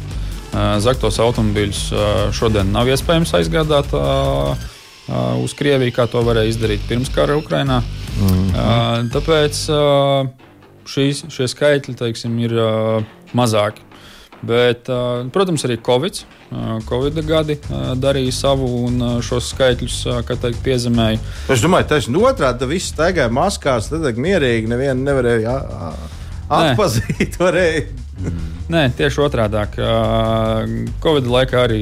[0.55, 6.53] Uh, Zaktos automobīļus uh, šodien nav iespējams aizgādāt uh, uh, uz Krieviju, kā to varēja
[6.53, 7.81] izdarīt pirms kara Ukrainā.
[8.15, 8.55] Mm -hmm.
[8.55, 10.31] uh, tāpēc uh,
[10.87, 13.03] šīs, šie skaitļi teiksim, ir uh,
[13.35, 13.83] mazāki.
[14.45, 14.89] Bet,
[15.33, 16.19] protams, arī Covid,
[16.85, 17.55] Covid gadi
[17.97, 19.95] darīja savu un šos skaitļus
[20.27, 21.17] kā teikt, piezemēja.
[21.49, 22.61] Es domāju, tas ir otrādi.
[22.61, 24.69] Tad viss staigāja maskās, tad mierīgi.
[24.69, 25.55] Nevienu nevarēja
[26.45, 27.39] atpazīt.
[27.41, 27.87] Varēja.
[28.69, 29.65] Nē, tieši otrādi.
[31.01, 31.81] Covid laikā arī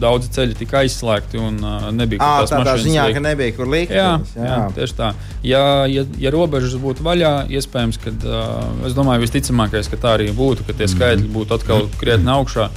[0.00, 3.18] daudzi ceļi tika aizslēgti un uh, nebija À, kur tādā mašīnas ziņā, likt.
[3.18, 3.94] ka nebija kur likt.
[3.94, 5.10] Jā, viņas, jā, tieši tā.
[5.46, 10.30] Ja, ja, ja robežas būtu vaļā, iespējams, ka uh, es domāju, visticamākais, ka tā arī
[10.34, 12.70] būtu, ka tie skaitļi būtu atkal krietni augšā.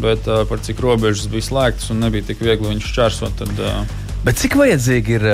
[0.00, 4.00] Bet uh, par cik robežas bija slēgtas un nebija tik viegli viņus šķērsot, tad uh,
[4.22, 5.24] Bet cik vajadzīga ir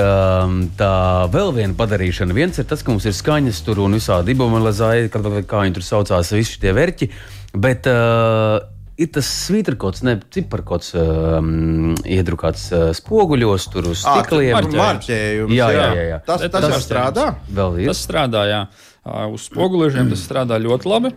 [0.79, 0.93] tā
[1.29, 2.33] vēl viena padarīšana?
[2.33, 5.11] Viens ir tas, ka mums ir skaņas tur un visādi ibomalizācija,
[5.45, 7.09] kā viņi tur saucās, visi šie verķi.
[7.53, 8.57] Bet uh,
[8.99, 14.57] ir tas svītrkots, ne ciparkots, um, iedrukāts uh, spoguļos, tur uz stikliem.
[14.67, 16.03] tur marķējums, Jā, jā, jā.
[16.13, 16.19] jā.
[16.27, 17.25] Tas- tas var strādā?
[17.47, 17.93] Vēl ir.
[17.93, 18.43] tas strādā.
[18.49, 18.61] Jā.
[19.07, 21.13] Uh, Uz spoguļiem tas strādā ļoti labi.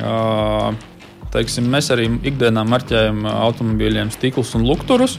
[0.00, 0.72] Uh,
[1.34, 5.16] Teiksim, mēs arī ikdienā marķējam automobīļiem stiklus un lukturus.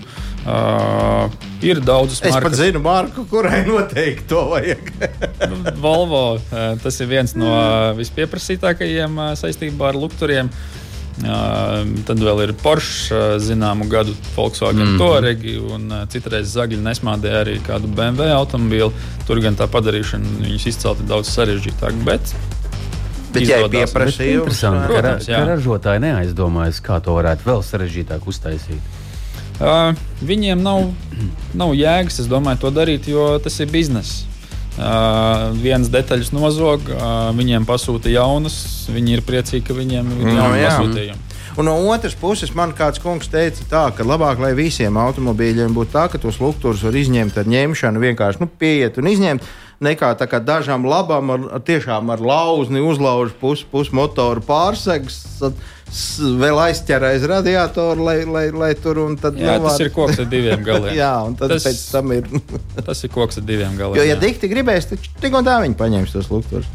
[0.48, 1.26] Uh,
[1.66, 2.60] ir daudzas Es pat markas.
[2.62, 4.94] zinu, Marku, kurai noteikti to vajag.
[5.84, 7.52] Volvo uh, tas ir viens no
[8.00, 10.48] vispieprasītākajiem saistībā ar lukturiem.
[10.48, 10.85] Uh,
[11.16, 14.90] Tad vēl ir Porsche, zināmu gadu Volkswagen mm.
[14.90, 15.00] -hmm.
[15.00, 18.92] Toregi, un citreiz zagļi nesmādēja arī kādu BMW automobīli.
[19.28, 22.04] Tur gan tā padarīšana viņus izcelt ir daudz sarežģītāka.
[22.04, 22.36] Bet,
[23.36, 28.94] Bet, ja ir pieprasījums, ka ražotāji neaizdomājas, kā to varētu vēl sarežģītāk uztaisīt.
[29.56, 30.90] Uh, viņiem nav,
[31.56, 34.26] nav jēgas, es domāju, to darīt, jo tas ir bizness.
[34.76, 38.58] Uh, viens detaļas nozog, uh, viņiem pasūta jaunas,
[38.92, 40.74] viņi ir priecīgi, ka viņiem ir Nu, jauni jā.
[40.74, 41.22] pasūtījumi.
[41.56, 45.94] Un no otras puses, man kāds kungs teica, tā, ka labāk, lai visiem automobīļiem būtu
[45.94, 49.48] tā, ka tos lukturus var izņemt ar ņemšanu, vienkārši nu, pieiet un izņemt.
[49.84, 55.58] Nekā tā kā dažām labām, ar, tiešām ar lauzni uzlauž pusi pus motoru pārsegs, tad
[55.92, 59.92] s- vēl aizķer aiz radiatoru, lai, lai, lai tur un tad Jā, tas novāc- ir
[59.98, 60.96] koks ar diviem galiem.
[61.02, 61.74] Jā, un tad Tas- tas...
[61.76, 62.32] pēc tam ir.
[62.88, 64.00] Tas ir koks ar diviem galiem.
[64.00, 66.72] jo, ja dikti gribēs, tad tik un tā viņi paņems tos lukturus.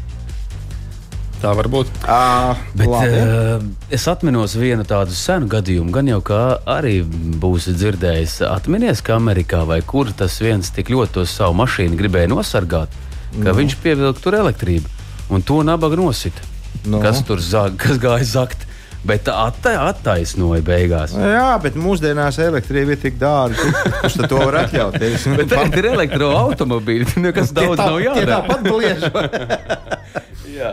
[1.41, 1.89] Tā var būt.
[2.05, 6.99] À, Bet, uh, es atceros vienu tādu senu gadījumu, gan jau kā arī
[7.41, 8.43] būsi dzirdējis.
[8.45, 12.93] Atcerieties, ka Amerikā vai kur tas viens tik ļoti to savu mašīnu gribēja nosargāt,
[13.33, 13.57] ka no.
[13.57, 14.97] viņš pievilka tur elektrību
[15.33, 16.45] un to nabaga nosita.
[16.85, 16.99] No.
[16.99, 17.01] No.
[17.03, 18.67] Kas tur zag, kas gāja zakt?
[19.01, 21.15] Bet atta, attaisnoja beigās.
[21.17, 23.71] Jā, bet mūsdienās elektrība ir tik dārga.
[24.03, 25.25] Kurš to var atļauties?
[25.39, 27.15] Bet tagad ir elektroautobīļi.
[27.25, 28.43] Nekas daudz tā, nav jādara.
[28.45, 29.07] Tāpat bliež.
[30.51, 30.71] Jā.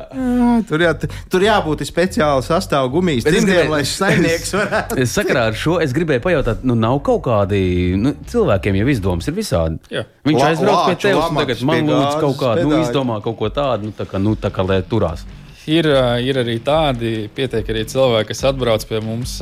[0.68, 0.92] tur, jā,
[1.30, 4.98] tur jābūt speciāli sastāvā gumijas gribēju- lai saimnieks varētu.
[5.04, 7.62] Es sakarā ar šo es gribēju pajautāt, nu nav kaut kādi
[8.00, 9.78] nu, cilvēkiem jau izdomas ir visādi.
[9.94, 10.04] Jā.
[10.26, 13.50] Viņš La- aizbrauc pie tevis un tagad man lūdz kaut kādu, nu, izdomā kaut ko
[13.54, 15.26] tādu, nu, tā kā, nu, tā kā lai turās.
[15.68, 15.84] Ir,
[16.24, 19.34] ir arī tādi, pietiek arī cilvēki, kas atbrauc pie mums,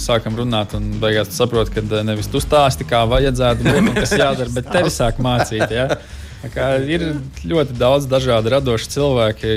[0.00, 4.14] sākam runāt, un beigās tu saproti, ka nevis tu stāsti, kā vajadzētu būt un kas
[4.16, 5.66] jādara, bet tevi sāk mācīt.
[5.76, 5.90] Ja?
[6.90, 7.04] Ir
[7.46, 9.52] ļoti daudz dažādu radošu cilvēku,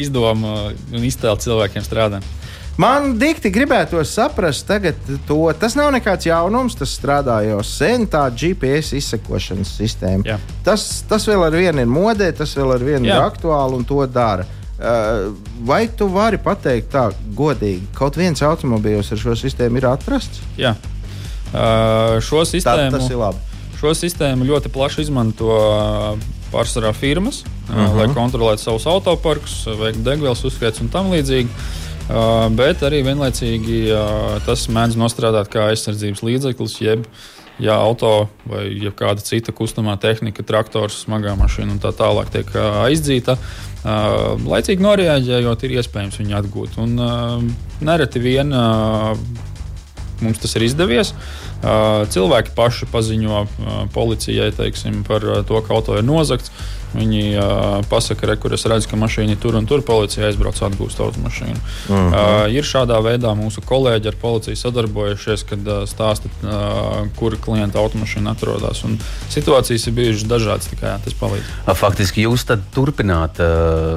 [0.00, 2.22] izdomu un iztēlu cilvēkiem strādā.
[2.80, 4.96] Man dikti gribētos saprast, tagad
[5.28, 5.42] to.
[5.60, 10.24] Tas nav nekāds jaunums, tas strādā jau sen, tā GPS izsekošanas sistēma.
[10.24, 10.38] Jā.
[10.64, 13.20] Tas, tas vēl ar vienu ir modē, tas vēl ar vienu ir Jā.
[13.28, 14.48] aktuāli un to dara.
[14.82, 15.36] Uh,
[15.68, 17.04] Vai tu vari pateikt tā
[17.36, 20.40] godīgi, kaut viens automobīls ar šo sistēmu ir atrasts?
[20.58, 20.72] Jā.
[21.52, 23.51] Ā, Šo sistēmu, tas ir labi.
[23.82, 26.14] Šo sistēmu ļoti plaši izmanto ā,
[26.52, 27.96] pārsvarā firmas, uh -huh.
[27.98, 31.48] lai kontrolētu savus autoparkus, veiktu degvielas uzskaitus un tam līdzīgi.
[32.02, 37.06] Uh, bet arī vienlaicīgi uh, tas mēdz nostrādāt kā aizsardzības līdzeklis, jeb
[37.62, 38.66] ja auto vai
[38.96, 43.38] kāda cita kustamā tehnika, traktors, smagā mašīna un tā tālāk tiek uh, aizdzīta.
[43.82, 46.76] Uh, laicīgi noreaģējot, ir iespējams viņu atgūt.
[46.82, 47.42] Un, uh,
[47.80, 49.14] nereti vien uh,
[50.24, 51.14] mums tas ir izdevies.
[51.62, 53.46] Cilvēki paši paziņo
[53.94, 56.52] policijai teiksim, par to, ka auto ir nozagts.
[56.92, 57.40] Viņi
[57.88, 59.80] pasaka, re, kur es redzu, ka mašīna ir tur un tur.
[59.86, 61.56] Policija aizbrauc, atgūst automašīnu.
[61.56, 62.10] Uh -huh.
[62.12, 66.28] uh, ir šādā veidā mūsu kolēģi ar policiju sadarbojušies, kad stāsta,
[67.16, 68.84] kur klienta automašīna atrodas.
[68.84, 68.98] Un
[69.30, 71.76] situācijas ir bijušas dažādas, tikai jā, tas palīdz.
[71.80, 72.44] Faktiski jūs
[72.74, 73.40] turpināt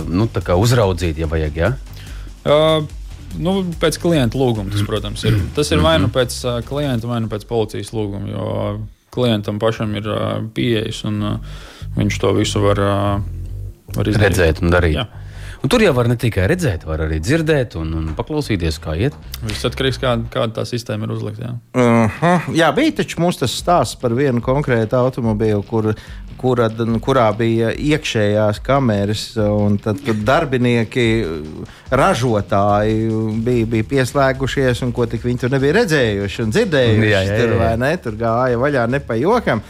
[0.08, 1.58] nu, uzraudzīt, ja vajag.
[1.58, 1.74] Ja?
[2.46, 2.86] Uh,
[3.42, 5.38] nu, pēc klienta lūguma tas, protams, ir.
[5.56, 8.30] Tas ir vai nu pēc uh, klienta, vai nu pēc policijas lūguma.
[8.32, 8.50] Jo
[9.16, 10.08] klientam pašam ir
[10.56, 11.22] pieejas un
[11.96, 12.82] viņš to visu var,
[13.98, 14.28] var izdarīt.
[14.30, 15.00] Redzēt un darīt.
[15.02, 15.08] Jā.
[15.66, 19.16] Un tur jau var ne tikai redzēt, var arī dzirdēt un, un paklausīties, kā iet.
[19.48, 21.48] Viss atkarīgs no tā, kāda tā sistēma ir uzlikta.
[21.48, 21.54] Jā.
[21.82, 22.52] Uh -huh.
[22.54, 25.96] Jā, bija taču mums tas stāsts par vienu konkrētu automobīlu, kur,
[26.38, 26.70] kura,
[27.02, 31.26] kurā bija iekšējās kameras, un tad, kad darbinieki,
[31.90, 33.10] ražotāji
[33.44, 37.10] bija, bija pieslēgušies, un ko tik viņi tur nebija redzējuši un dzirdējuši.
[37.10, 39.62] Jā, jā, jā, Tur, ne, tur gāja vaļā ne pa jokam.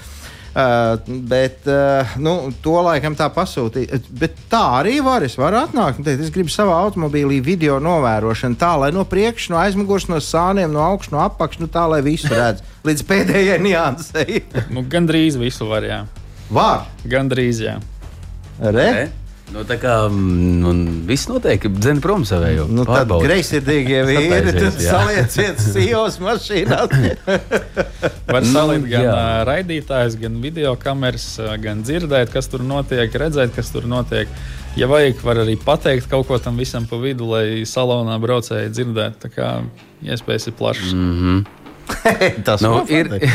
[0.56, 0.96] Uh,
[1.28, 3.98] bet uh, nu, to laikam tā pasūtīja.
[4.16, 5.26] Bet tā arī var.
[5.28, 9.50] Es varu atnākt un teikt, es gribu savā automobīlī video novērošanu, tā lai no priekšas,
[9.52, 13.60] no aizmugures, no sāniem, no augšas, no apakšas, nu, tā lai visu redz līdz pēdējai
[13.68, 14.46] niansei.
[14.72, 16.00] Nu, Gan drīz visu var, jā.
[16.56, 16.88] Var!
[17.12, 17.76] Gan drīz, jā.
[18.64, 18.90] Re?
[18.96, 19.25] Ne?
[19.54, 20.72] Nu, tā kā mm, nu,
[21.06, 22.66] viss notiek, dzēn prom savējo.
[22.72, 26.80] Nu, tad greizsirdīgie vīri salieciet sijos mašīnā.
[28.34, 29.18] Var Nu, salikt gan jā.
[29.48, 31.28] raidītājs, gan video kameras,
[31.62, 34.32] gan dzirdēt, kas tur notiek, redzēt, kas tur notiek.
[34.76, 39.22] Ja vajag, var arī pateikt kaut ko tam visam pa vidu, lai salonā braucēji dzirdētu.
[39.24, 39.52] Tā kā
[40.04, 40.92] iespējas ir plašas.
[40.92, 41.46] Mm.
[42.48, 43.30] Tas Nu, ir, patīk.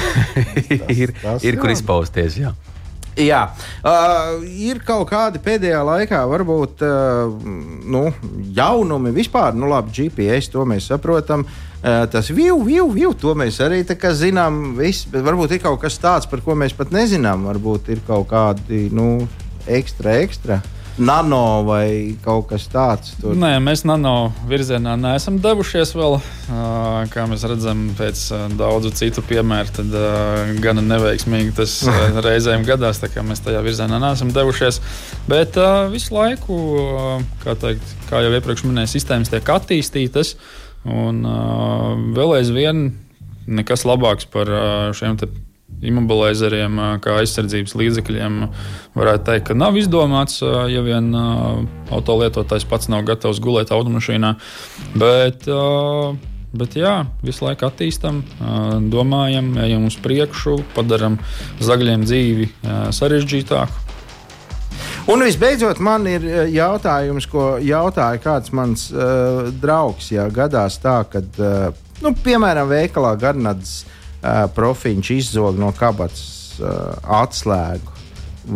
[1.06, 1.78] ir, tas ir kur jā.
[1.78, 2.36] izpausties.
[2.42, 2.52] Jā.
[3.18, 3.40] Jā,
[3.82, 7.32] uh, ir kaut kādi pēdējā laikā, varbūt uh,
[7.90, 8.04] nu,
[8.54, 9.56] jaunumi vispār.
[9.58, 11.44] Nu, labi, GPS to mēs saprotam.
[11.80, 13.82] Uh, tas viu, viu, viu, to mēs arī
[14.14, 14.76] zinām.
[14.78, 17.48] Viss, varbūt ir kaut kas tāds, par ko mēs pat nezinām.
[17.50, 19.26] Varbūt ir kaut kādi nu,
[19.66, 20.60] ekstra, ekstra.
[21.00, 23.14] Nano vai kaut kas tāds.
[23.20, 23.32] Tur.
[23.38, 26.18] Nē, mēs nano virzienā neesam devušies vēl.
[27.12, 28.26] Kā mēs redzam, pēc
[28.60, 30.10] daudzu citu piemēru, tad ā,
[30.60, 31.78] gana neveiksmīgi tas
[32.26, 33.00] reizēm gadās.
[33.00, 34.82] Mēs tajā virzienā neesam devušies.
[35.30, 35.56] Bet
[35.94, 36.60] visu laiku,
[37.44, 40.36] kā, teikt, kā jau iepriekš minēju, sistēmas tiek attīstītas.
[40.84, 41.24] Un
[42.16, 42.90] vēl aizvien
[43.48, 44.52] nekas labāks par
[44.96, 45.16] šiem
[45.80, 48.40] ā, kā aizsardzības līdzekļiem,
[48.98, 51.12] varētu teikt, ka nav izdomāts, ja vien
[51.90, 54.34] autolietotājs pats nav gatavs gulēt automašīnā.
[55.00, 55.48] Bet,
[56.52, 58.22] bet jā, visu laiku attīstam,
[58.92, 61.18] domājam, ejam uz priekšu, padarām
[61.60, 62.50] zagļiem dzīvi
[62.92, 63.86] sarežģītāku.
[65.10, 66.22] Un visbeidzot, man ir
[66.52, 70.10] jautājums, ko jautāja kāds mans uh, draugs.
[70.12, 73.99] Ja gadās tā, ka, uh, nu, piemēram, veikalā garnāts uh,
[74.54, 77.98] profiņš izzog no kabatas uh, atslēgu,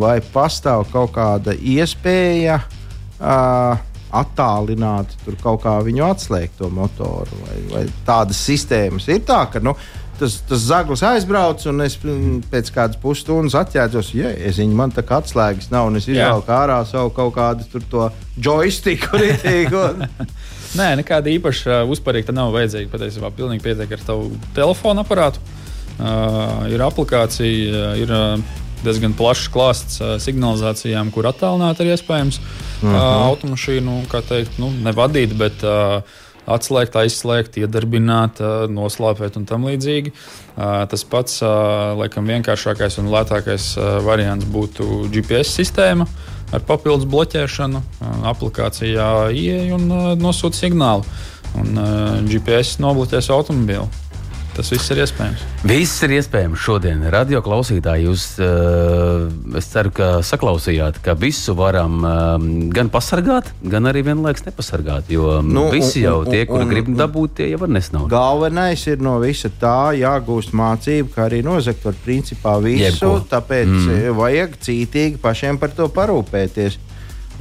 [0.01, 3.83] vai pastāv kaut kāda iespēja uh,
[4.15, 9.62] attālināt tur kaut kā viņu atslēgt to motoru, vai, vai tādas sistēmas ir tā, ka.
[9.65, 9.77] Nu,
[10.15, 15.03] Tas, tas zaglis aizbrauc, un es pēc kādas pusstundas atjēdzos, ja es viņu man tā
[15.03, 18.07] kā atslēgas nav, un es izvēlu ārā savu kaut kādu to
[18.39, 19.19] joystiku.
[20.75, 22.91] Nē, nekāda īpaša uh, uzparīga nav vajadzīga.
[22.91, 25.43] Patiesībā pilnīgi pietiek ar tavu telefonu aparātu.
[25.95, 32.41] Uh, ir aplikācija, uh, ir uh, diezgan plašs klāsts uh, signalizācijām, kur attālināt ir iespējams
[32.41, 32.49] uh
[32.83, 32.91] -huh.
[32.91, 36.03] uh, automašīnu, kā teikt, nu, nevadīt, bet uh,
[36.45, 40.12] atslēgt, aizslēgt, iedarbināt, uh, noslēpēt un tam līdzīgi.
[40.91, 41.41] Tas pats,
[41.99, 43.75] laikam, vienkāršākais un lētākais
[44.07, 46.07] variants būtu GPS sistēma.
[46.55, 47.81] Ar papildus bloķēšanu,
[48.31, 49.89] aplikācijā ieeja un
[50.21, 51.03] nosūta signālu.
[51.59, 51.89] Un uh,
[52.27, 53.87] GPS nobloķēs automobīlu.
[54.55, 55.41] Tas viss ir iespējams.
[55.67, 57.01] Viss ir iespējams šodien.
[57.11, 62.37] Radio klausītāji, jūs, uh, es ceru, ka saklausījāt, ka visu varam uh,
[62.75, 65.11] gan pasargāt, gan arī vienlaikus nepasargāt.
[65.11, 68.15] Jo nu, visi un- jau un- tie, kuri un- grib dabūt, tie jau var nesnaudīt.
[68.15, 72.85] Galvenais ir no visa tā jāgūst mācība, kā arī nozagt var principā visu.
[72.87, 73.27] Jebko.
[73.35, 74.11] Tāpēc mm.
[74.15, 76.79] vajag cītīgi pašiem par to parūpēties.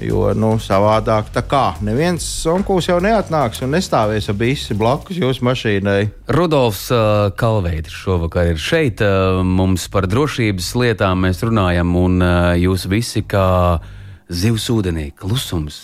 [0.01, 5.45] Jo nu, savādāk tā kā neviens sonkūs jau neatnāks un nestāvēs ap visi blakus jūsu
[5.45, 5.99] mašīnai.
[6.33, 9.03] Rudolfs uh, Kalveitis šovakar ir šeit.
[9.05, 13.77] Uh, mums par drošības lietām mēs runājam, un uh, jūs visi kā
[14.33, 15.83] zivs ūdenī, klusums.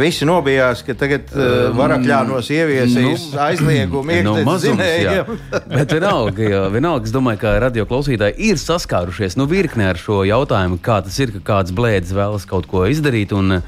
[0.00, 5.42] Visi nobijās, ka tagad uh, varakļānos ieviesīs nu, aizliegumu No iekšzemes.
[5.68, 10.22] Bet vienalga, jā, vienalga, es domāju, ka radio klausītāji ir saskārušies nu, virknē ar šo
[10.28, 13.60] jautājumu, kā tas ir, ka kāds blēdis vēlas kaut ko izdarīt un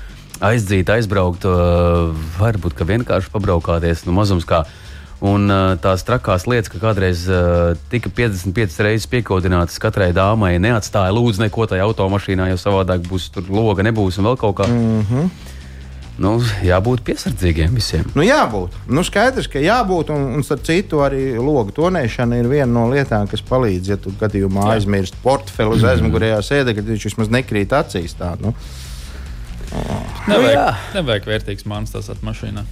[0.43, 4.49] aizdzīt, aizbraukt, uh, varbūt vienkārši pabraukāties no mazums.
[4.49, 4.65] Kā.
[5.23, 11.15] Un uh, tās trakās lietas, ka kādreiz uh, tika 55 reizes piekodinātas katrai dāmai, neatstāja
[11.15, 14.67] lūdzu neko tajā automašīnā, jo savādāk būs tur loga, nebūs un vēl kaut kā.
[14.67, 15.52] Mm -hmm.
[16.21, 16.35] Nu,
[16.65, 18.05] jābūt piesardzīgiem visiem.
[18.17, 18.75] Nu, jābūt.
[18.91, 20.13] Nu, skaidrs, ka jābūt.
[20.13, 24.13] Un, un starp citu, arī logu tonēšana ir viena no lietām, kas palīdz, ja tu
[24.21, 28.17] gadījumā aizmirsti portfeli uz aizmugurējā sēdē, kad viņš vismaz nekrīt acīs.
[28.19, 28.53] Tā, nu.
[30.29, 30.69] Nevajag, jā.
[30.99, 32.67] nevajag vērtīgs mākslinieks tas atmašīnā.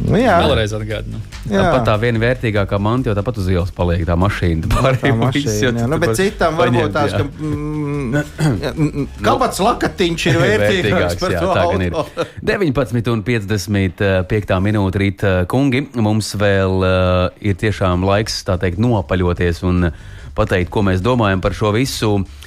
[0.00, 1.20] Nu, jā, Vēlreiz atgādinu.
[1.50, 1.60] jā.
[1.60, 4.70] Tāpat tā viena vērtīgākā manta, jo tāpat uz ielas paliek tā mašīna.
[4.70, 5.86] Tā mašīna, jo jā.
[5.90, 11.66] Nu, bet citam varbūt tās, ka mm, kāpats lakatiņš ir vērtīgāks par jā, to tā
[11.72, 11.98] gan ir.
[12.00, 12.28] auto.
[12.52, 15.84] 19 un 55 minūte rīt, eh, kungi.
[16.00, 19.90] Mums vēl uh, ir tiešām laiks tā teikt nopaļoties un
[20.36, 22.14] pateikt, ko mēs domājam par šo visu.
[22.20, 22.39] Uh,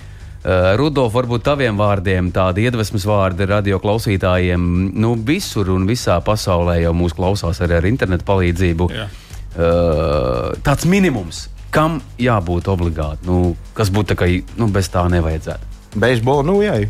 [0.43, 4.63] Rudolf, varbūt taviem vārdiem tādi iedvesmas vārdi radio klausītājiem.
[4.99, 8.87] Nu, visur un visā pasaulē jau mūs klausās arī ar internetu palīdzību.
[8.91, 9.05] Jā.
[9.53, 14.27] Uh, tāds minimums, kam jābūt obligāti, nu, kas būtu tā kā
[14.59, 15.71] nu, bez tā nevajadzētu.
[16.01, 16.81] Beisbola, nu jā.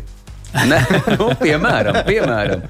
[0.70, 0.78] Ne,
[1.18, 2.60] nu, piemēram, piemēram.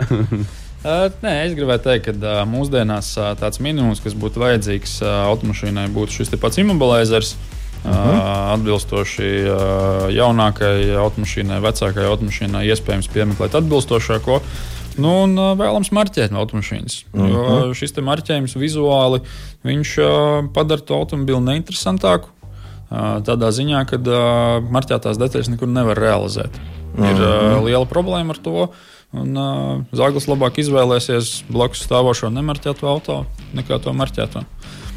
[0.00, 5.26] Uh, nē, es gribēju teikt, ka uh, mūsdienās uh, tāds minimums, kas būtu vajadzīgs uh,
[5.28, 7.36] automašīnai, būtu šis pats immobilizers.
[7.36, 7.53] Uh
[7.92, 8.14] -huh.
[8.14, 14.40] uh, atbilstoši uh, jaunākajai automašīnai, vecākajai automašīnai, iespējams piemeklēt atbilstošāko.
[14.96, 17.04] Nu, un uh, vēlams marķēt no automašīnas.
[17.12, 17.66] Uh -huh.
[17.66, 19.20] Jo šis marķējums vizuāli
[19.64, 22.28] viņš, uh, padara to automobili neinteresantāku.
[22.90, 26.52] Uh, tādā ziņā, ka uh, marķētās detaļas nekur nevar realizēt.
[26.98, 28.68] Ir uh, liela problēma ar to.
[29.14, 34.42] Un uh, zāģis labāk izvēlēsies blakus stāvošo nemarķēto auto nekā to marķēto.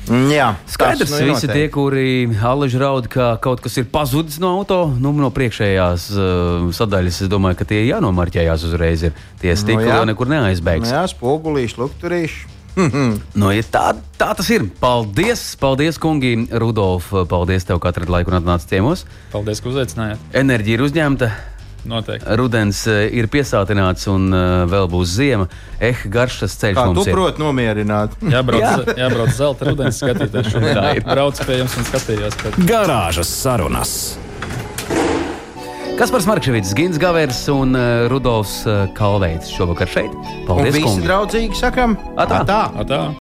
[0.08, 2.10] Jā Skaidrs, tas, nu, ir visi tie, kuri
[2.49, 7.24] alaži raud, ka kaut kas ir pazudis no auto, nu, no priekšējās uh, sadaļas.
[7.26, 9.08] Es domāju, ka tie jānomarķējās uzreiz.
[9.10, 9.26] Ir.
[9.41, 9.99] Tie stikli jā.
[9.99, 10.89] jau nekur neaizbēgs.
[10.89, 12.53] Nu, jā, spogulīši, lukturīši.
[13.39, 14.68] Nu, ja tā, tā tas ir.
[14.82, 16.36] Paldies, paldies, kungi.
[16.62, 19.05] Rudolf, paldies tev, ka atradi laiku un atnāci ciemos.
[19.34, 20.28] Paldies, ka uzaicinājāt.
[20.38, 21.32] Enerģija ir uzņemta.
[21.88, 22.28] Noteikti.
[22.40, 25.48] Rudens eh, ir piesātināts un uh, vēl būs ziema.
[25.80, 27.16] Eh, garšas ceļš Kā tu mums ir.
[27.16, 28.18] proti nomierināt?
[28.36, 28.74] Jābrauc, Jā.
[28.88, 28.96] jā.
[29.06, 31.04] jābrauc zelta rudenī, skatīties šo Tā ir.
[31.08, 32.36] braucu pie jums un skatījos.
[32.44, 32.60] Kad...
[32.68, 33.96] Garāžas sarunas.
[35.98, 40.12] Kaspars Markevits, Gins Gavers un uh, Rudolfs uh, Kalveits šovakar šeit.
[40.14, 41.08] Un Paldies, visi kungi!
[41.08, 42.44] draudzīgi sakam, Atā.
[42.44, 42.60] atā.
[42.84, 43.00] Atā.